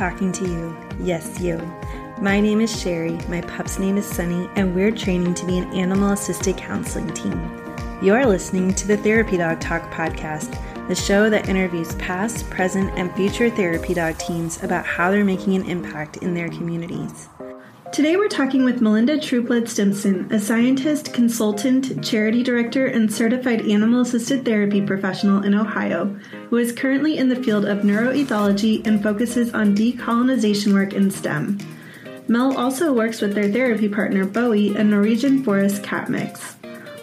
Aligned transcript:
Talking 0.00 0.32
to 0.32 0.48
you. 0.48 0.74
Yes, 0.98 1.38
you. 1.40 1.58
My 2.22 2.40
name 2.40 2.62
is 2.62 2.70
Sherrie, 2.70 3.20
my 3.28 3.42
pup's 3.42 3.78
name 3.78 3.98
is 3.98 4.06
Sunny, 4.06 4.48
and 4.56 4.74
we're 4.74 4.92
training 4.92 5.34
to 5.34 5.44
be 5.44 5.58
an 5.58 5.70
animal 5.74 6.12
assisted 6.12 6.56
counseling 6.56 7.12
team. 7.12 7.38
You're 8.02 8.24
listening 8.24 8.72
to 8.76 8.86
the 8.86 8.96
Therapy 8.96 9.36
Dog 9.36 9.60
Talk 9.60 9.82
podcast, 9.90 10.56
the 10.88 10.94
show 10.94 11.28
that 11.28 11.50
interviews 11.50 11.94
past, 11.96 12.48
present, 12.48 12.90
and 12.98 13.14
future 13.14 13.50
therapy 13.50 13.92
dog 13.92 14.16
teams 14.16 14.62
about 14.62 14.86
how 14.86 15.10
they're 15.10 15.22
making 15.22 15.54
an 15.54 15.68
impact 15.68 16.16
in 16.16 16.32
their 16.32 16.48
communities. 16.48 17.28
Today 17.92 18.14
we're 18.14 18.28
talking 18.28 18.64
with 18.64 18.80
Melinda 18.80 19.18
Trueblood 19.18 19.68
Stimpson, 19.68 20.32
a 20.32 20.38
scientist, 20.38 21.12
consultant, 21.12 22.04
charity 22.04 22.44
director, 22.44 22.86
and 22.86 23.12
certified 23.12 23.62
animal 23.62 24.02
assisted 24.02 24.44
therapy 24.44 24.80
professional 24.80 25.42
in 25.42 25.54
Ohio, 25.54 26.04
who 26.50 26.58
is 26.58 26.70
currently 26.70 27.18
in 27.18 27.28
the 27.28 27.42
field 27.42 27.64
of 27.64 27.78
neuroethology 27.78 28.86
and 28.86 29.02
focuses 29.02 29.52
on 29.54 29.74
decolonization 29.74 30.72
work 30.72 30.92
in 30.92 31.10
STEM. 31.10 31.58
Mel 32.28 32.56
also 32.56 32.92
works 32.92 33.20
with 33.20 33.34
their 33.34 33.50
therapy 33.50 33.88
partner 33.88 34.24
Bowie, 34.24 34.76
a 34.76 34.84
Norwegian 34.84 35.42
forest 35.42 35.82
cat 35.82 36.08
mix. 36.08 36.54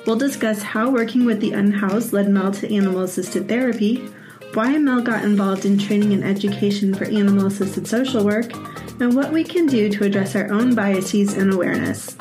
We'll 0.05 0.15
discuss 0.15 0.61
how 0.61 0.89
working 0.89 1.25
with 1.25 1.41
the 1.41 1.51
unhoused 1.51 2.13
led 2.13 2.29
Mel 2.29 2.53
to 2.53 2.73
animal 2.73 3.01
assisted 3.01 3.49
therapy, 3.49 4.09
why 4.53 4.77
Mel 4.77 5.01
got 5.01 5.23
involved 5.23 5.65
in 5.65 5.77
training 5.77 6.13
and 6.13 6.23
education 6.23 6.93
for 6.93 7.05
animal 7.05 7.47
assisted 7.47 7.87
social 7.87 8.23
work, 8.23 8.53
and 8.99 9.15
what 9.15 9.31
we 9.31 9.43
can 9.43 9.65
do 9.65 9.89
to 9.89 10.05
address 10.05 10.35
our 10.35 10.51
own 10.51 10.75
biases 10.75 11.35
and 11.35 11.53
awareness. 11.53 12.15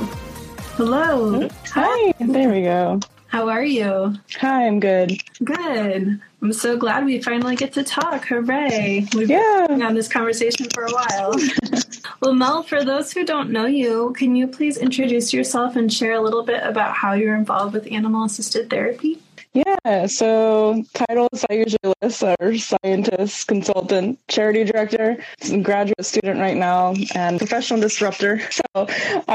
Hello. 0.75 1.49
Hi. 1.67 2.13
There 2.19 2.49
we 2.49 2.61
go. 2.61 2.99
How 3.31 3.47
are 3.47 3.63
you? 3.63 4.13
Hi, 4.41 4.67
I'm 4.67 4.81
good. 4.81 5.23
Good. 5.41 6.19
I'm 6.41 6.51
so 6.51 6.75
glad 6.75 7.05
we 7.05 7.21
finally 7.21 7.55
get 7.55 7.71
to 7.73 7.83
talk. 7.83 8.25
Hooray. 8.25 9.07
We've 9.15 9.29
yeah. 9.29 9.67
been 9.69 9.81
on 9.81 9.93
this 9.93 10.09
conversation 10.09 10.67
for 10.73 10.83
a 10.83 10.91
while. 10.91 11.35
well, 12.21 12.33
Mel, 12.33 12.61
for 12.61 12.83
those 12.83 13.13
who 13.13 13.23
don't 13.23 13.49
know 13.49 13.67
you, 13.67 14.13
can 14.17 14.35
you 14.35 14.47
please 14.47 14.77
introduce 14.77 15.31
yourself 15.31 15.77
and 15.77 15.93
share 15.93 16.11
a 16.11 16.19
little 16.19 16.43
bit 16.43 16.61
about 16.63 16.93
how 16.93 17.13
you're 17.13 17.35
involved 17.35 17.73
with 17.73 17.89
animal 17.89 18.25
assisted 18.25 18.69
therapy? 18.69 19.21
Yeah, 19.53 20.05
so 20.05 20.81
titles 20.93 21.43
I 21.49 21.55
usually 21.55 21.93
list 22.01 22.23
are 22.23 22.57
scientist, 22.57 23.47
consultant, 23.47 24.17
charity 24.29 24.63
director, 24.63 25.17
graduate 25.61 26.05
student 26.05 26.39
right 26.39 26.55
now, 26.55 26.93
and 27.13 27.37
professional 27.37 27.81
disruptor. 27.81 28.41
So 28.73 28.87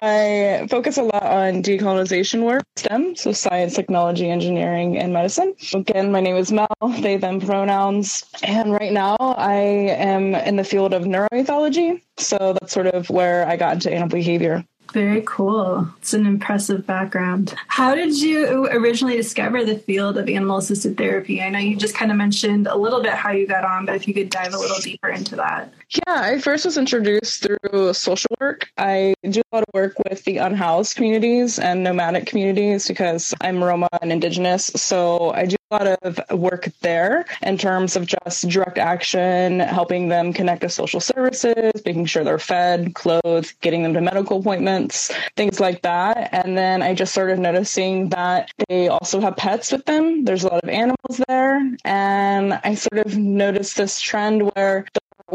I 0.03 0.67
focus 0.71 0.97
a 0.97 1.03
lot 1.03 1.23
on 1.25 1.63
decolonization 1.63 2.43
work, 2.45 2.65
STEM, 2.77 3.17
so 3.17 3.33
science, 3.33 3.75
technology, 3.75 4.31
engineering, 4.31 4.97
and 4.97 5.13
medicine. 5.13 5.55
Again, 5.75 6.11
my 6.11 6.21
name 6.21 6.37
is 6.37 6.51
Mel, 6.53 6.67
they, 7.01 7.17
them 7.17 7.41
pronouns. 7.41 8.25
And 8.43 8.73
right 8.73 8.93
now 8.93 9.17
I 9.21 9.55
am 9.55 10.35
in 10.35 10.57
the 10.57 10.65
field 10.65 10.95
of 10.95 11.03
neuroethology. 11.03 12.01
So 12.17 12.57
that's 12.59 12.73
sort 12.73 12.87
of 12.87 13.11
where 13.11 13.47
I 13.47 13.57
got 13.57 13.75
into 13.75 13.91
animal 13.93 14.09
behavior. 14.17 14.65
Very 14.93 15.23
cool. 15.27 15.89
It's 15.99 16.15
an 16.15 16.27
impressive 16.27 16.87
background. 16.87 17.55
How 17.69 17.95
did 17.95 18.21
you 18.21 18.67
originally 18.69 19.17
discover 19.17 19.65
the 19.65 19.79
field 19.79 20.17
of 20.17 20.29
animal 20.29 20.59
assisted 20.59 20.97
therapy? 20.97 21.43
I 21.43 21.51
know 21.51 21.59
you 21.59 21.77
just 21.77 21.95
kind 21.95 22.11
of 22.11 22.17
mentioned 22.17 22.67
a 22.67 22.77
little 22.77 23.03
bit 23.03 23.13
how 23.13 23.31
you 23.31 23.47
got 23.47 23.65
on, 23.65 23.85
but 23.87 23.95
if 23.95 24.09
you 24.09 24.15
could 24.15 24.31
dive 24.31 24.55
a 24.55 24.59
little 24.59 24.79
deeper 24.79 25.09
into 25.09 25.37
that. 25.37 25.73
Yeah, 25.91 26.15
I 26.21 26.39
first 26.41 26.65
was 26.65 26.79
introduced 26.79 27.43
through 27.43 27.93
social 27.93 28.35
work. 28.41 28.69
I 28.79 29.15
do 29.29 29.43
a 29.53 29.57
lot 29.57 29.65
of 29.69 29.75
work 29.75 29.95
with 30.09 30.25
the 30.25 30.39
unhoused 30.39 30.97
communities 30.97 31.59
and 31.59 31.85
nomadic 31.85 32.27
communities 32.27 32.89
because 32.89 33.35
I'm 33.41 33.63
Roma 33.63 33.89
and 34.01 34.11
Indigenous. 34.11 34.67
So 34.77 35.33
I 35.33 35.47
do 35.47 35.57
lot 35.71 35.87
of 36.03 36.21
work 36.31 36.69
there 36.83 37.25
in 37.43 37.59
terms 37.59 37.97
of 37.97 38.07
just 38.07 38.49
direct 38.49 38.79
action, 38.79 39.61
helping 39.61 40.09
them 40.09 40.33
connect 40.33 40.63
to 40.63 40.69
social 40.69 41.01
services, 41.01 41.73
making 41.85 42.07
sure 42.07 42.25
they're 42.25 42.39
fed, 42.39 42.95
clothed, 42.95 43.55
getting 43.61 43.83
them 43.83 43.95
to 43.95 44.01
medical 44.01 44.41
appointments, 44.41 45.13
things 45.37 45.61
like 45.61 45.83
that. 45.83 46.29
And 46.33 46.57
then 46.57 46.83
I 46.83 46.95
just 46.95 47.13
started 47.13 47.39
noticing 47.39 48.11
that 48.11 48.51
they 48.69 48.89
also 48.89 49.21
have 49.21 49.37
pets 49.37 49.73
with 49.73 49.85
them. 49.87 50.25
There's 50.25 50.45
a 50.45 50.49
lot 50.49 50.63
of 50.63 50.69
animals 50.69 51.21
there. 51.29 51.61
And 51.85 52.55
I 52.65 52.75
sort 52.75 53.05
of 53.05 53.17
noticed 53.17 53.77
this 53.77 54.01
trend 54.01 54.51
where 54.55 54.87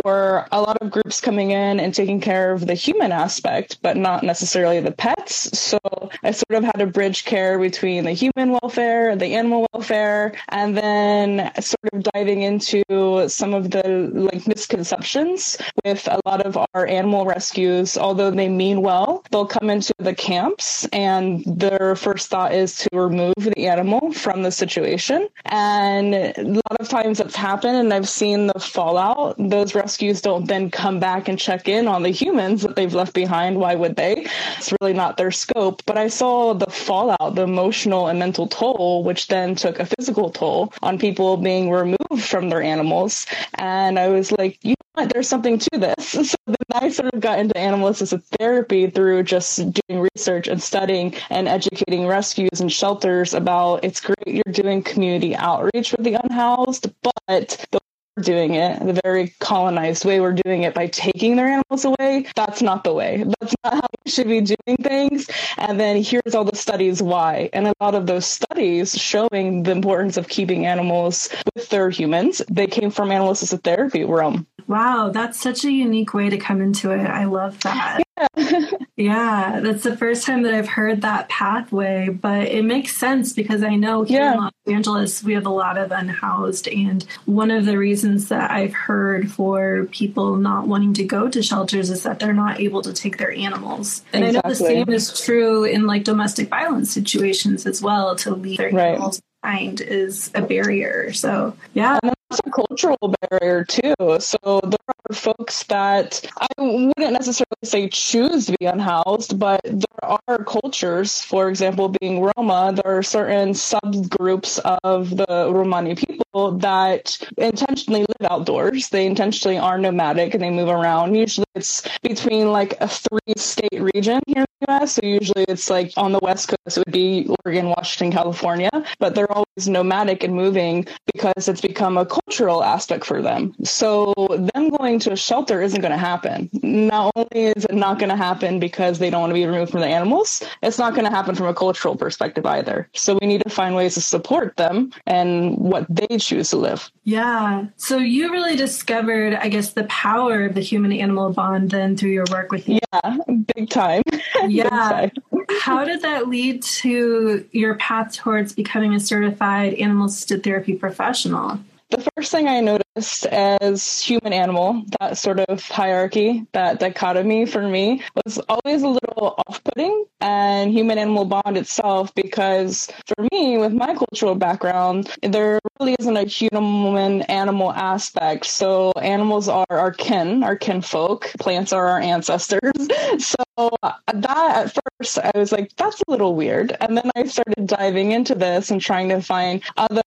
were 0.06 0.48
a 0.52 0.62
lot 0.62 0.78
of 0.78 0.90
groups 0.90 1.20
coming 1.20 1.52
in 1.52 1.80
and 1.80 1.94
taking 1.94 2.22
care 2.22 2.54
of 2.54 2.68
the 2.68 2.74
human 2.74 3.12
aspect, 3.12 3.78
but 3.82 3.98
not 3.98 4.24
necessarily 4.24 4.80
the 4.80 4.92
pets. 4.92 5.58
So 5.58 5.80
I 6.24 6.32
sort 6.32 6.58
of 6.58 6.64
had 6.64 6.78
to 6.78 6.88
bridge 6.88 7.26
care 7.26 7.58
between 7.58 8.04
the 8.04 8.12
human 8.12 8.52
welfare, 8.62 9.16
the 9.16 9.36
animal 9.36 9.68
welfare, 9.74 10.34
and 10.50 10.78
then 10.78 11.52
sort 11.60 11.94
of 11.94 12.04
diving 12.14 12.42
into 12.42 12.84
some 13.28 13.54
of 13.54 13.72
the 13.72 14.10
like 14.14 14.48
misconceptions 14.48 15.58
with 15.84 16.08
a 16.08 16.20
lot 16.26 16.46
of 16.46 16.58
our 16.74 16.86
animal 16.88 17.26
rescues. 17.26 17.98
Although 17.98 18.32
they 18.32 18.50
mean 18.50 18.82
well, 18.82 19.24
they'll 19.32 19.46
come 19.46 19.70
into 19.70 19.94
the 19.98 20.14
camps 20.14 20.86
and 20.94 21.44
their 21.46 21.96
first 21.96 22.30
thought 22.30 22.54
is 22.54 22.76
to 22.78 22.90
remove 22.94 23.34
the 23.38 23.68
animal 23.68 24.12
from 24.14 24.44
the 24.44 24.52
situation. 24.52 25.28
And 25.46 26.14
a 26.14 26.44
lot 26.44 26.80
of 26.80 26.90
times 26.90 27.18
that's 27.18 27.36
happened, 27.36 27.78
and 27.78 27.94
I've 27.94 28.10
seen 28.10 28.48
the 28.48 28.60
fallout. 28.60 29.36
Those 29.38 29.76
rescues 29.76 30.22
don't 30.22 30.48
then 30.48 30.70
come 30.70 31.00
back 31.00 31.28
and 31.28 31.38
check 31.40 31.68
in 31.68 31.88
on 31.88 32.04
the 32.04 32.10
humans 32.10 32.62
that 32.62 32.76
they've 32.76 32.94
left 32.94 33.14
behind. 33.14 33.58
Why 33.58 33.76
would 33.76 33.96
they? 33.96 34.28
It's 34.58 34.74
really 34.80 34.94
not 34.94 35.18
their 35.18 35.32
scope. 35.32 35.82
But 35.86 35.98
I 35.98 36.08
saw 36.12 36.54
the 36.54 36.70
fallout, 36.70 37.36
the 37.36 37.44
emotional 37.44 38.08
and 38.08 38.20
mental 38.20 38.48
toll, 38.48 39.04
which 39.04 39.28
then 39.28 39.56
took 39.56 39.80
a 39.80 39.86
physical 39.86 40.30
toll 40.30 40.74
on 40.82 41.00
people 41.00 41.38
being 41.38 41.72
removed 41.72 42.24
from 42.24 42.50
their 42.50 42.62
animals. 42.62 43.26
And 43.56 43.98
I 43.98 44.10
was 44.10 44.32
like, 44.32 44.60
you 44.64 44.72
know 44.72 45.04
what? 45.04 45.14
There's 45.14 45.28
something 45.28 45.58
to 45.60 45.78
this. 45.78 46.12
So 46.32 46.38
then 46.46 46.56
I 46.74 46.90
sort 46.90 47.14
of 47.14 47.20
got 47.20 47.40
into 47.40 47.58
animal 47.58 47.88
assisted 47.90 48.24
therapy 48.40 48.90
through 48.90 49.24
just 49.24 49.58
doing 49.58 50.08
research 50.16 50.48
and 50.48 50.62
studying 50.62 51.16
and 51.30 51.48
educating 51.48 52.08
rescues 52.08 52.62
and 52.62 52.72
shelters 52.72 53.34
about 53.34 53.84
it's 53.84 54.00
great 54.00 54.18
you're 54.28 54.54
doing 54.54 54.84
community 54.84 55.36
outreach 55.36 55.92
with 55.92 56.04
the 56.06 56.14
unhoused, 56.16 56.92
but 57.04 57.66
the 57.72 57.80
doing 58.22 58.56
it 58.56 58.80
the 58.86 59.00
very 59.04 59.34
colonized 59.40 60.06
way 60.06 60.20
we're 60.20 60.34
doing 60.34 60.64
it 60.64 60.74
by 60.74 60.88
taking 60.88 61.36
their 61.36 61.48
animals 61.48 61.86
away 61.86 62.26
that's 62.36 62.62
not 62.62 62.84
the 62.84 62.94
way. 62.94 63.24
That's 63.40 63.56
not 63.64 63.74
how 63.76 63.88
we 64.06 64.12
should 64.12 64.28
be 64.28 64.42
doing 64.42 64.78
things. 64.82 65.30
And 65.58 65.80
then 65.80 66.02
here's 66.02 66.36
all 66.36 66.44
the 66.44 66.56
studies 66.56 67.02
why. 67.02 67.50
And 67.54 67.68
a 67.68 67.74
lot 67.80 67.96
of 67.96 68.08
those 68.08 68.26
studies 68.26 68.98
showing 68.98 69.64
the 69.64 69.72
importance 69.72 70.18
of 70.18 70.28
keeping 70.28 70.66
animals 70.66 71.30
with 71.56 71.70
their 71.70 71.90
humans. 71.90 72.42
They 72.50 72.68
came 72.68 72.92
from 72.92 73.12
animal 73.12 73.32
assisted 73.32 73.64
therapy 73.64 74.04
realm 74.04 74.48
wow 74.72 75.10
that's 75.10 75.40
such 75.40 75.66
a 75.66 75.72
unique 75.72 76.14
way 76.14 76.30
to 76.30 76.38
come 76.38 76.62
into 76.62 76.92
it 76.92 77.06
i 77.06 77.26
love 77.26 77.60
that 77.62 77.98
yeah. 77.98 78.06
yeah, 78.98 79.60
that's 79.62 79.84
the 79.84 79.98
first 79.98 80.26
time 80.26 80.44
that 80.44 80.54
I've 80.54 80.68
heard 80.68 81.02
that 81.02 81.30
pathway, 81.30 82.10
but 82.10 82.48
it 82.48 82.64
makes 82.64 82.96
sense 82.96 83.34
because 83.34 83.64
I 83.64 83.76
know 83.76 84.04
here 84.04 84.22
yeah. 84.22 84.34
in 84.34 84.40
Los 84.40 84.52
Angeles 84.68 85.24
we 85.24 85.34
have 85.34 85.46
a 85.46 85.52
lot 85.52 85.78
of 85.78 85.92
unhoused, 85.92 86.68
and 86.68 87.04
one 87.26 87.52
of 87.52 87.66
the 87.66 87.78
reasons 87.78 88.30
that 88.30 88.52
I've 88.52 88.74
heard 88.74 89.32
for 89.32 89.86
people 89.92 90.36
not 90.36 90.68
wanting 90.68 90.94
to 90.96 91.04
go 91.04 91.30
to 91.30 91.42
shelters 91.42 91.90
is 91.90 92.04
that 92.04 92.20
they're 92.20 92.34
not 92.34 92.60
able 92.60 92.82
to 92.84 92.94
take 92.94 93.18
their 93.18 93.32
animals. 93.32 94.04
And 94.14 94.26
exactly. 94.26 94.40
I 94.40 94.50
know 94.50 94.50
the 94.50 94.56
same 94.56 94.90
is 94.90 95.22
true 95.22 95.64
in 95.64 95.88
like 95.88 96.04
domestic 96.04 96.50
violence 96.50 96.92
situations 96.92 97.66
as 97.66 97.82
well. 97.82 98.16
To 98.18 98.36
leave 98.36 98.58
their 98.58 98.72
right. 98.72 98.94
animals 98.94 99.22
behind 99.42 99.82
is 99.82 100.32
a 100.36 100.42
barrier. 100.42 101.14
So 101.14 101.56
yeah, 101.74 102.00
a 102.40 102.50
cultural 102.50 103.16
barrier 103.30 103.66
too. 103.66 103.94
So 104.20 104.62
there 104.64 104.80
are 104.88 105.16
folks 105.16 105.64
that 105.64 106.22
I 106.40 106.48
wouldn't 106.58 106.98
necessarily 106.98 107.46
say 107.64 107.90
choose 107.90 108.46
to 108.48 108.58
be 108.58 108.66
unhoused, 108.66 109.38
but 109.40 109.62
there 109.64 110.04
are 110.04 110.44
cultures, 110.44 111.22
for 111.22 111.50
example, 111.50 111.94
being 112.00 112.22
Roma, 112.22 112.74
there 112.74 112.98
are 112.98 113.04
certain 113.04 113.50
subgroups 113.50 114.60
of 114.84 115.10
the 115.16 115.52
Romani 115.52 115.96
people 115.96 116.26
that 116.34 117.18
intentionally 117.38 118.02
live 118.02 118.32
outdoors. 118.32 118.90
They 118.90 119.06
intentionally 119.06 119.58
are 119.58 119.78
nomadic 119.78 120.34
and 120.34 120.42
they 120.42 120.50
move 120.50 120.70
around. 120.70 121.16
Usually 121.16 121.46
it's 121.56 121.88
between 122.02 122.52
like 122.52 122.76
a 122.80 122.88
three 122.88 123.34
state 123.36 123.82
region 123.94 124.22
here 124.28 124.42
in 124.42 124.46
the 124.62 124.74
US. 124.74 124.94
So 124.94 125.02
usually 125.04 125.46
it's 125.48 125.70
like 125.70 125.92
on 125.98 126.12
the 126.12 126.20
West 126.22 126.48
Coast, 126.50 126.78
it 126.78 126.84
would 126.86 126.94
be 126.94 127.30
Oregon, 127.44 127.68
Washington, 127.68 128.12
California, 128.12 128.70
but 129.00 129.16
they're 129.16 129.32
always 129.32 129.68
nomadic 129.68 130.24
and 130.24 130.34
moving 130.34 130.88
because 131.14 131.48
it's 131.48 131.62
become 131.62 131.98
a 131.98 132.06
cultural 132.06 132.64
aspect 132.64 133.06
for 133.06 133.22
them. 133.22 133.54
So 133.64 134.14
them 134.54 134.70
going 134.70 135.00
to 135.00 135.12
a 135.12 135.18
shelter 135.18 135.62
isn't 135.62 135.82
going 135.82 135.92
to 135.92 135.98
happen. 135.98 136.50
Not 136.64 137.12
only 137.16 137.48
is 137.48 137.66
it 137.66 137.74
not 137.74 138.00
going 138.00 138.10
to 138.10 138.16
happen 138.16 138.60
because 138.60 139.00
they 139.00 139.10
don't 139.10 139.22
want 139.22 139.32
to 139.32 139.36
be 139.36 139.46
removed 139.46 139.72
from 139.72 139.82
the 139.82 139.88
animals, 139.88 140.42
it's 140.64 140.80
not 140.80 140.94
going 140.94 141.06
to 141.06 141.12
happen 141.12 141.36
from 141.36 141.48
a 141.48 141.54
cultural 141.54 141.96
perspective 141.96 142.46
either. 142.46 142.90
So 142.94 143.18
we 143.20 143.28
need 143.28 143.44
to 143.44 143.50
find 143.50 143.76
ways 143.76 143.96
to 143.96 144.02
support 144.02 144.56
them 144.58 144.92
and 145.06 145.58
what 145.58 145.86
they 145.90 146.18
choose 146.22 146.50
to 146.52 146.58
live. 146.58 146.92
Yeah. 147.04 147.68
So 147.78 147.98
you 147.98 148.32
really 148.32 148.56
discovered, 148.56 149.34
I 149.34 149.50
guess, 149.50 149.74
the 149.74 149.84
power 149.86 150.46
of 150.46 150.56
the 150.56 150.62
human 150.62 150.92
animal 150.92 151.32
bond 151.34 151.72
then 151.72 151.98
through 151.98 152.12
your 152.12 152.26
work 152.32 152.52
with 152.52 152.68
you. 152.70 152.80
Yeah, 152.94 153.18
big 153.56 153.70
time. 153.70 154.04
Yeah. 154.48 154.64
big 154.64 154.72
time. 154.72 155.48
How 155.62 155.86
did 155.86 156.02
that 156.02 156.28
lead 156.28 156.64
to 156.64 157.48
your 157.52 157.76
path 157.76 158.16
towards 158.16 158.54
becoming 158.54 158.94
a 158.96 159.00
certified 159.00 159.76
animal 159.76 160.08
assisted 160.08 160.44
therapy 160.44 160.76
professional? 160.76 161.60
The 161.90 162.08
first 162.16 162.32
thing 162.32 162.48
I 162.48 162.62
noticed 162.62 162.88
as 162.96 164.02
human 164.02 164.34
animal, 164.34 164.84
that 165.00 165.18
sort 165.18 165.40
of 165.40 165.64
hierarchy, 165.68 166.46
that 166.54 166.80
dichotomy 166.80 167.46
for 167.46 167.68
me 167.68 168.02
was 168.26 168.40
always 168.50 168.84
a 168.84 168.88
little 168.88 169.36
off 169.48 169.64
putting 169.64 170.06
and 170.20 170.72
human 170.72 170.98
animal 170.98 171.26
bond 171.26 171.58
itself 171.58 172.14
because 172.16 172.90
for 173.08 173.28
me, 173.32 173.58
with 173.58 173.74
my 173.74 173.96
cultural 173.96 174.36
background, 174.36 175.10
there 175.24 175.60
really 175.80 175.96
isn't 176.00 176.18
a 176.18 176.26
human 176.26 177.22
animal 177.24 177.72
aspect. 177.72 178.46
So 178.46 178.92
animals 179.02 179.48
are 179.48 179.66
our 179.70 179.92
kin, 179.92 180.44
our 180.44 180.56
kinfolk, 180.56 181.32
plants 181.40 181.74
are 181.74 181.88
our 181.88 182.00
ancestors. 182.00 182.72
So 183.22 183.70
that 184.14 184.56
at 184.56 184.78
first 185.00 185.20
I 185.20 185.32
was 185.36 185.52
like, 185.52 185.76
that's 185.76 186.02
a 186.08 186.12
little 186.12 186.36
weird. 186.36 186.76
And 186.80 186.98
then 186.98 187.12
I 187.16 187.26
started 187.26 187.68
diving 187.68 188.12
into 188.12 188.34
this 188.34 188.72
and 188.72 188.82
trying 188.82 189.10
to 189.10 189.22
find 189.22 189.62
other 189.78 190.02